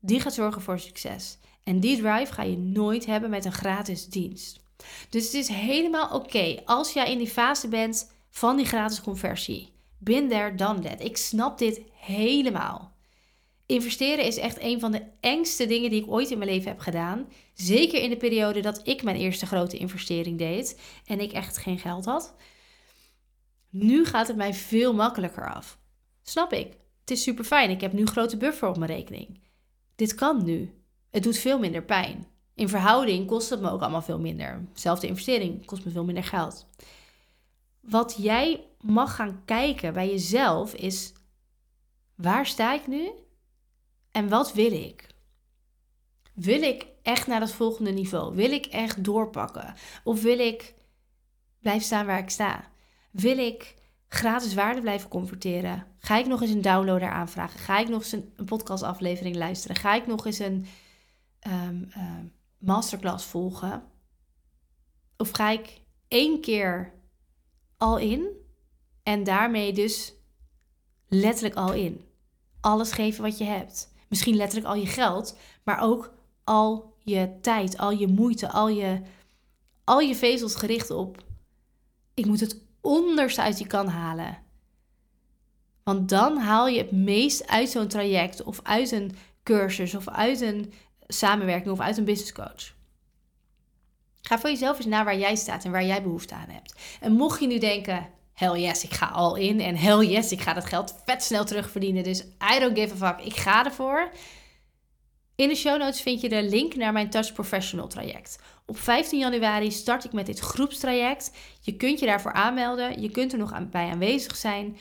die 0.00 0.20
gaat 0.20 0.34
zorgen 0.34 0.62
voor 0.62 0.78
succes. 0.78 1.38
En 1.64 1.80
die 1.80 1.96
drive 1.96 2.32
ga 2.32 2.42
je 2.42 2.58
nooit 2.58 3.06
hebben 3.06 3.30
met 3.30 3.44
een 3.44 3.52
gratis 3.52 4.08
dienst. 4.08 4.60
Dus 5.08 5.24
het 5.24 5.34
is 5.34 5.48
helemaal 5.48 6.14
oké 6.14 6.62
als 6.64 6.92
jij 6.92 7.12
in 7.12 7.18
die 7.18 7.28
fase 7.28 7.68
bent 7.68 8.12
van 8.30 8.56
die 8.56 8.66
gratis 8.66 9.00
conversie. 9.00 9.72
Bin 9.98 10.28
there, 10.28 10.54
done 10.54 10.78
that. 10.78 11.00
Ik 11.00 11.16
snap 11.16 11.58
dit 11.58 11.80
helemaal. 11.92 12.92
Investeren 13.70 14.24
is 14.24 14.36
echt 14.36 14.60
een 14.60 14.80
van 14.80 14.92
de 14.92 15.02
engste 15.20 15.66
dingen 15.66 15.90
die 15.90 16.02
ik 16.02 16.10
ooit 16.10 16.30
in 16.30 16.38
mijn 16.38 16.50
leven 16.50 16.68
heb 16.70 16.78
gedaan. 16.78 17.28
Zeker 17.54 18.02
in 18.02 18.10
de 18.10 18.16
periode 18.16 18.60
dat 18.60 18.80
ik 18.84 19.02
mijn 19.02 19.16
eerste 19.16 19.46
grote 19.46 19.76
investering 19.76 20.38
deed 20.38 20.80
en 21.04 21.20
ik 21.20 21.32
echt 21.32 21.56
geen 21.56 21.78
geld 21.78 22.04
had. 22.04 22.34
Nu 23.68 24.04
gaat 24.04 24.26
het 24.26 24.36
mij 24.36 24.54
veel 24.54 24.94
makkelijker 24.94 25.54
af. 25.54 25.78
Snap 26.22 26.52
ik. 26.52 26.76
Het 27.00 27.10
is 27.10 27.22
super 27.22 27.44
fijn. 27.44 27.70
Ik 27.70 27.80
heb 27.80 27.92
nu 27.92 28.06
grote 28.06 28.36
buffer 28.36 28.68
op 28.68 28.78
mijn 28.78 28.90
rekening. 28.90 29.40
Dit 29.96 30.14
kan 30.14 30.44
nu. 30.44 30.74
Het 31.10 31.22
doet 31.22 31.38
veel 31.38 31.58
minder 31.58 31.82
pijn. 31.82 32.26
In 32.54 32.68
verhouding 32.68 33.26
kost 33.26 33.50
het 33.50 33.60
me 33.60 33.70
ook 33.70 33.80
allemaal 33.80 34.02
veel 34.02 34.20
minder. 34.20 34.68
Zelfde 34.74 35.06
investering 35.06 35.64
kost 35.64 35.84
me 35.84 35.90
veel 35.90 36.04
minder 36.04 36.24
geld. 36.24 36.66
Wat 37.80 38.16
jij 38.18 38.64
mag 38.80 39.14
gaan 39.14 39.42
kijken 39.44 39.92
bij 39.92 40.08
jezelf 40.10 40.74
is: 40.74 41.12
waar 42.14 42.46
sta 42.46 42.74
ik 42.74 42.86
nu 42.86 43.10
en 44.12 44.28
wat 44.28 44.52
wil 44.52 44.72
ik? 44.72 45.06
Wil 46.34 46.62
ik 46.62 46.86
echt 47.02 47.26
naar 47.26 47.40
het 47.40 47.52
volgende 47.52 47.90
niveau? 47.90 48.34
Wil 48.34 48.50
ik 48.52 48.66
echt 48.66 49.04
doorpakken? 49.04 49.74
Of 50.04 50.22
wil 50.22 50.38
ik 50.38 50.74
blijven 51.60 51.84
staan 51.84 52.06
waar 52.06 52.18
ik 52.18 52.30
sta? 52.30 52.70
Wil 53.10 53.38
ik 53.38 53.74
gratis 54.08 54.54
waarde 54.54 54.80
blijven 54.80 55.08
converteren? 55.08 55.86
Ga 55.98 56.18
ik 56.18 56.26
nog 56.26 56.40
eens 56.42 56.50
een 56.50 56.62
downloader 56.62 57.10
aanvragen? 57.10 57.60
Ga 57.60 57.78
ik 57.78 57.88
nog 57.88 58.00
eens 58.00 58.12
een, 58.12 58.44
podcastaflevering 58.44 59.36
luisteren? 59.36 59.76
Ga 59.76 59.94
ik 59.94 60.06
nog 60.06 60.26
eens 60.26 60.38
een 60.38 60.66
um, 61.46 61.88
masterclass 62.58 63.26
volgen? 63.26 63.82
Of 65.16 65.30
ga 65.30 65.50
ik 65.50 65.80
één 66.08 66.40
keer 66.40 66.92
al 67.76 67.98
in 67.98 68.28
en 69.02 69.24
daarmee 69.24 69.72
dus 69.72 70.14
letterlijk 71.08 71.54
al 71.54 71.72
in? 71.72 72.04
Alles 72.60 72.92
geven 72.92 73.22
wat 73.22 73.38
je 73.38 73.44
hebt. 73.44 73.92
Misschien 74.10 74.36
letterlijk 74.36 74.68
al 74.68 74.80
je 74.80 74.86
geld, 74.86 75.36
maar 75.64 75.80
ook 75.80 76.12
al 76.44 76.96
je 76.98 77.38
tijd, 77.40 77.78
al 77.78 77.90
je 77.90 78.06
moeite, 78.06 78.50
al 78.50 78.68
je, 78.68 79.00
al 79.84 80.00
je 80.00 80.14
vezels 80.14 80.54
gericht 80.54 80.90
op. 80.90 81.24
Ik 82.14 82.26
moet 82.26 82.40
het 82.40 82.60
onderste 82.80 83.42
uit 83.42 83.58
je 83.58 83.66
kan 83.66 83.88
halen. 83.88 84.38
Want 85.82 86.08
dan 86.08 86.36
haal 86.36 86.68
je 86.68 86.78
het 86.78 86.92
meest 86.92 87.46
uit 87.46 87.68
zo'n 87.68 87.88
traject 87.88 88.42
of 88.42 88.60
uit 88.62 88.90
een 88.90 89.16
cursus 89.42 89.94
of 89.94 90.08
uit 90.08 90.40
een 90.40 90.72
samenwerking 91.06 91.72
of 91.72 91.80
uit 91.80 91.96
een 91.96 92.04
business 92.04 92.32
coach. 92.32 92.74
Ga 94.20 94.38
voor 94.38 94.50
jezelf 94.50 94.76
eens 94.76 94.86
naar 94.86 95.04
waar 95.04 95.18
jij 95.18 95.36
staat 95.36 95.64
en 95.64 95.70
waar 95.70 95.84
jij 95.84 96.02
behoefte 96.02 96.34
aan 96.34 96.48
hebt. 96.48 96.74
En 97.00 97.12
mocht 97.12 97.40
je 97.40 97.46
nu 97.46 97.58
denken, 97.58 98.08
hell 98.40 98.60
yes, 98.60 98.84
ik 98.84 98.94
ga 98.94 99.06
al 99.06 99.36
in 99.36 99.60
en 99.60 99.76
hell 99.76 100.06
yes, 100.06 100.32
ik 100.32 100.40
ga 100.40 100.52
dat 100.52 100.64
geld 100.64 100.94
vet 101.04 101.22
snel 101.22 101.44
terugverdienen. 101.44 102.02
Dus 102.02 102.20
I 102.54 102.58
don't 102.58 102.78
give 102.78 103.04
a 103.04 103.08
fuck, 103.08 103.26
ik 103.26 103.36
ga 103.36 103.64
ervoor. 103.64 104.10
In 105.34 105.48
de 105.48 105.54
show 105.54 105.78
notes 105.78 106.00
vind 106.00 106.20
je 106.20 106.28
de 106.28 106.42
link 106.42 106.74
naar 106.74 106.92
mijn 106.92 107.10
Touch 107.10 107.32
Professional 107.32 107.88
traject. 107.88 108.38
Op 108.66 108.78
15 108.78 109.18
januari 109.18 109.70
start 109.70 110.04
ik 110.04 110.12
met 110.12 110.26
dit 110.26 110.38
groepstraject. 110.38 111.32
Je 111.60 111.76
kunt 111.76 112.00
je 112.00 112.06
daarvoor 112.06 112.32
aanmelden. 112.32 113.00
Je 113.00 113.10
kunt 113.10 113.32
er 113.32 113.38
nog 113.38 113.68
bij 113.70 113.90
aanwezig 113.90 114.36
zijn. 114.36 114.76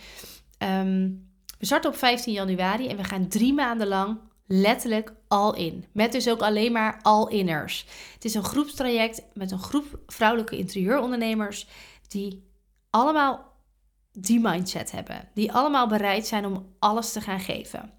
Ehm, 0.57 1.09
we 1.59 1.65
starten 1.65 1.89
op 1.89 1.97
15 1.97 2.33
januari 2.33 2.87
en 2.87 2.97
we 2.97 3.03
gaan 3.03 3.27
drie 3.27 3.53
maanden 3.53 3.87
lang 3.87 4.19
letterlijk 4.47 5.13
al 5.27 5.55
in. 5.55 5.85
Met 5.91 6.11
dus 6.11 6.29
ook 6.29 6.41
alleen 6.41 6.71
maar 6.71 6.99
all-inners. 7.01 7.85
Het 8.13 8.25
is 8.25 8.33
een 8.33 8.43
groepstraject 8.43 9.21
met 9.33 9.51
een 9.51 9.59
groep 9.59 9.99
vrouwelijke 10.07 10.57
interieurondernemers 10.57 11.67
die 12.07 12.47
allemaal 12.89 13.48
die 14.21 14.39
mindset 14.39 14.91
hebben. 14.91 15.29
Die 15.33 15.51
allemaal 15.51 15.87
bereid 15.87 16.27
zijn 16.27 16.45
om 16.45 16.65
alles 16.79 17.11
te 17.11 17.21
gaan 17.21 17.39
geven. 17.39 17.91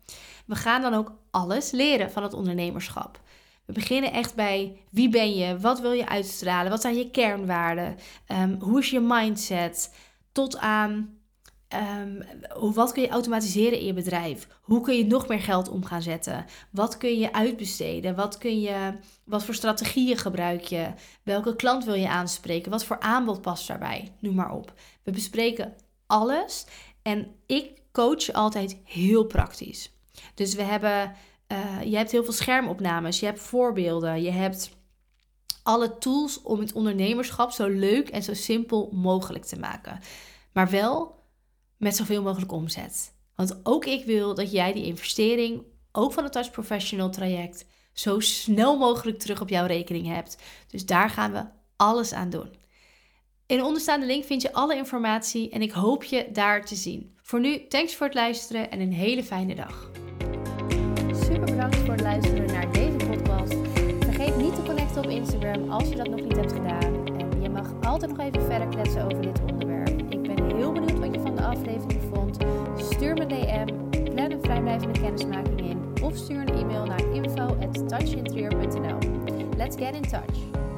We 0.47 0.55
gaan 0.55 0.83
dan 0.83 0.95
ook 0.95 1.13
alles 1.31 1.71
leren 1.71 2.11
van 2.11 2.23
het 2.23 2.35
ondernemerschap. 2.35 3.21
We 3.65 3.73
beginnen 3.73 4.13
echt 4.13 4.35
bij 4.35 4.81
wie 4.91 5.09
ben 5.09 5.35
je, 5.35 5.59
wat 5.59 5.81
wil 5.81 5.93
je 5.93 6.09
uitstralen, 6.09 6.71
wat 6.71 6.81
zijn 6.81 6.97
je 6.97 7.11
kernwaarden, 7.11 7.97
um, 8.29 8.57
hoe 8.61 8.79
is 8.79 8.91
je 8.91 9.01
mindset, 9.01 9.95
tot 10.33 10.59
aan 10.59 11.21
um, 11.75 12.23
wat 12.75 12.93
kun 12.93 13.03
je 13.03 13.09
automatiseren 13.09 13.79
in 13.79 13.87
je 13.87 13.93
bedrijf, 13.93 14.49
hoe 14.61 14.81
kun 14.81 14.97
je 14.97 15.07
nog 15.07 15.29
meer 15.29 15.41
geld 15.41 15.69
om 15.69 15.85
gaan 15.85 16.03
zetten, 16.03 16.45
wat 16.71 16.97
kun 16.97 17.19
je 17.19 17.33
uitbesteden, 17.33 18.17
wat, 18.17 18.39
kun 18.39 18.61
je, 18.61 18.93
wat 19.25 19.45
voor 19.45 19.55
strategieën 19.55 20.17
gebruik 20.17 20.63
je, 20.63 20.93
welke 21.23 21.57
klant 21.57 21.85
wil 21.85 21.95
je 21.95 22.09
aanspreken, 22.09 22.71
wat 22.71 22.85
voor 22.85 23.01
aanbod 23.01 23.41
past 23.41 23.67
daarbij, 23.67 24.13
noem 24.21 24.35
maar 24.35 24.53
op. 24.53 24.73
We 25.03 25.11
bespreken 25.11 25.75
alles 26.11 26.67
en 27.03 27.35
ik 27.47 27.83
coach 27.93 28.33
altijd 28.33 28.77
heel 28.85 29.25
praktisch. 29.25 29.93
Dus 30.35 30.55
we 30.55 30.63
hebben, 30.63 31.15
uh, 31.53 31.83
je 31.83 31.97
hebt 31.97 32.11
heel 32.11 32.25
veel 32.25 32.33
schermopnames, 32.33 33.21
je 33.21 33.27
hebt 33.27 33.41
voorbeelden, 33.41 34.23
je 34.23 34.31
hebt 34.31 34.71
alle 35.63 35.99
tools 35.99 36.43
om 36.43 36.61
het 36.61 36.73
ondernemerschap 36.73 37.51
zo 37.51 37.69
leuk 37.69 38.09
en 38.09 38.23
zo 38.23 38.35
simpel 38.35 38.91
mogelijk 38.93 39.45
te 39.45 39.59
maken. 39.59 40.01
Maar 40.53 40.71
wel 40.71 41.25
met 41.77 41.97
zoveel 41.97 42.23
mogelijk 42.23 42.53
omzet. 42.53 43.13
Want 43.35 43.61
ook 43.63 43.85
ik 43.85 44.05
wil 44.05 44.35
dat 44.35 44.51
jij 44.51 44.73
die 44.73 44.85
investering, 44.85 45.63
ook 45.93 46.13
van 46.13 46.25
het 46.25 46.33
Touch 46.33 46.51
Professional 46.51 47.11
traject, 47.11 47.67
zo 47.93 48.21
snel 48.21 48.79
mogelijk 48.79 49.19
terug 49.19 49.41
op 49.41 49.49
jouw 49.49 49.67
rekening 49.67 50.07
hebt. 50.07 50.37
Dus 50.67 50.87
daar 50.87 51.11
gaan 51.11 51.33
we 51.33 51.45
alles 51.77 52.13
aan 52.13 52.31
doen. 52.31 52.60
In 53.51 53.57
de 53.57 53.65
onderstaande 53.65 54.07
link 54.07 54.25
vind 54.25 54.43
je 54.43 54.53
alle 54.53 54.77
informatie 54.77 55.51
en 55.51 55.63
ik 55.63 55.71
hoop 55.71 56.05
je 56.05 56.29
daar 56.33 56.65
te 56.65 56.75
zien. 56.75 57.15
Voor 57.23 57.41
nu, 57.41 57.67
thanks 57.69 57.95
voor 57.95 58.07
het 58.07 58.15
luisteren 58.15 58.71
en 58.71 58.81
een 58.81 58.93
hele 58.93 59.25
fijne 59.25 59.55
dag. 59.55 59.91
Super 61.25 61.45
bedankt 61.45 61.77
voor 61.77 61.93
het 61.93 62.01
luisteren 62.01 62.47
naar 62.47 62.73
deze 62.73 62.97
podcast. 62.97 63.55
Vergeet 64.01 64.37
niet 64.37 64.55
te 64.55 64.63
connecten 64.63 65.05
op 65.05 65.11
Instagram 65.11 65.71
als 65.71 65.89
je 65.89 65.97
dat 65.97 66.09
nog 66.09 66.21
niet 66.21 66.37
hebt 66.37 66.53
gedaan. 66.53 67.19
En 67.19 67.43
je 67.43 67.49
mag 67.49 67.73
altijd 67.83 68.17
nog 68.17 68.27
even 68.27 68.43
verder 68.43 68.69
kletsen 68.69 69.05
over 69.05 69.23
dit 69.23 69.41
onderwerp. 69.41 70.13
Ik 70.13 70.23
ben 70.23 70.57
heel 70.57 70.73
benieuwd 70.73 70.99
wat 70.99 71.15
je 71.15 71.21
van 71.21 71.37
de 71.37 71.43
aflevering 71.43 72.01
vond. 72.15 72.37
Stuur 72.77 73.15
me 73.15 73.21
een 73.21 73.29
DM, 73.29 73.67
plan 74.15 74.31
een 74.31 74.43
vrijblijvende 74.43 75.01
kennismaking 75.01 75.61
in 75.61 75.93
of 76.03 76.17
stuur 76.17 76.41
een 76.41 76.55
e-mail 76.55 76.85
naar 76.85 77.15
info@touchinterieur.nl. 77.15 78.99
Let's 79.57 79.77
get 79.77 79.95
in 79.95 80.03
touch. 80.03 80.69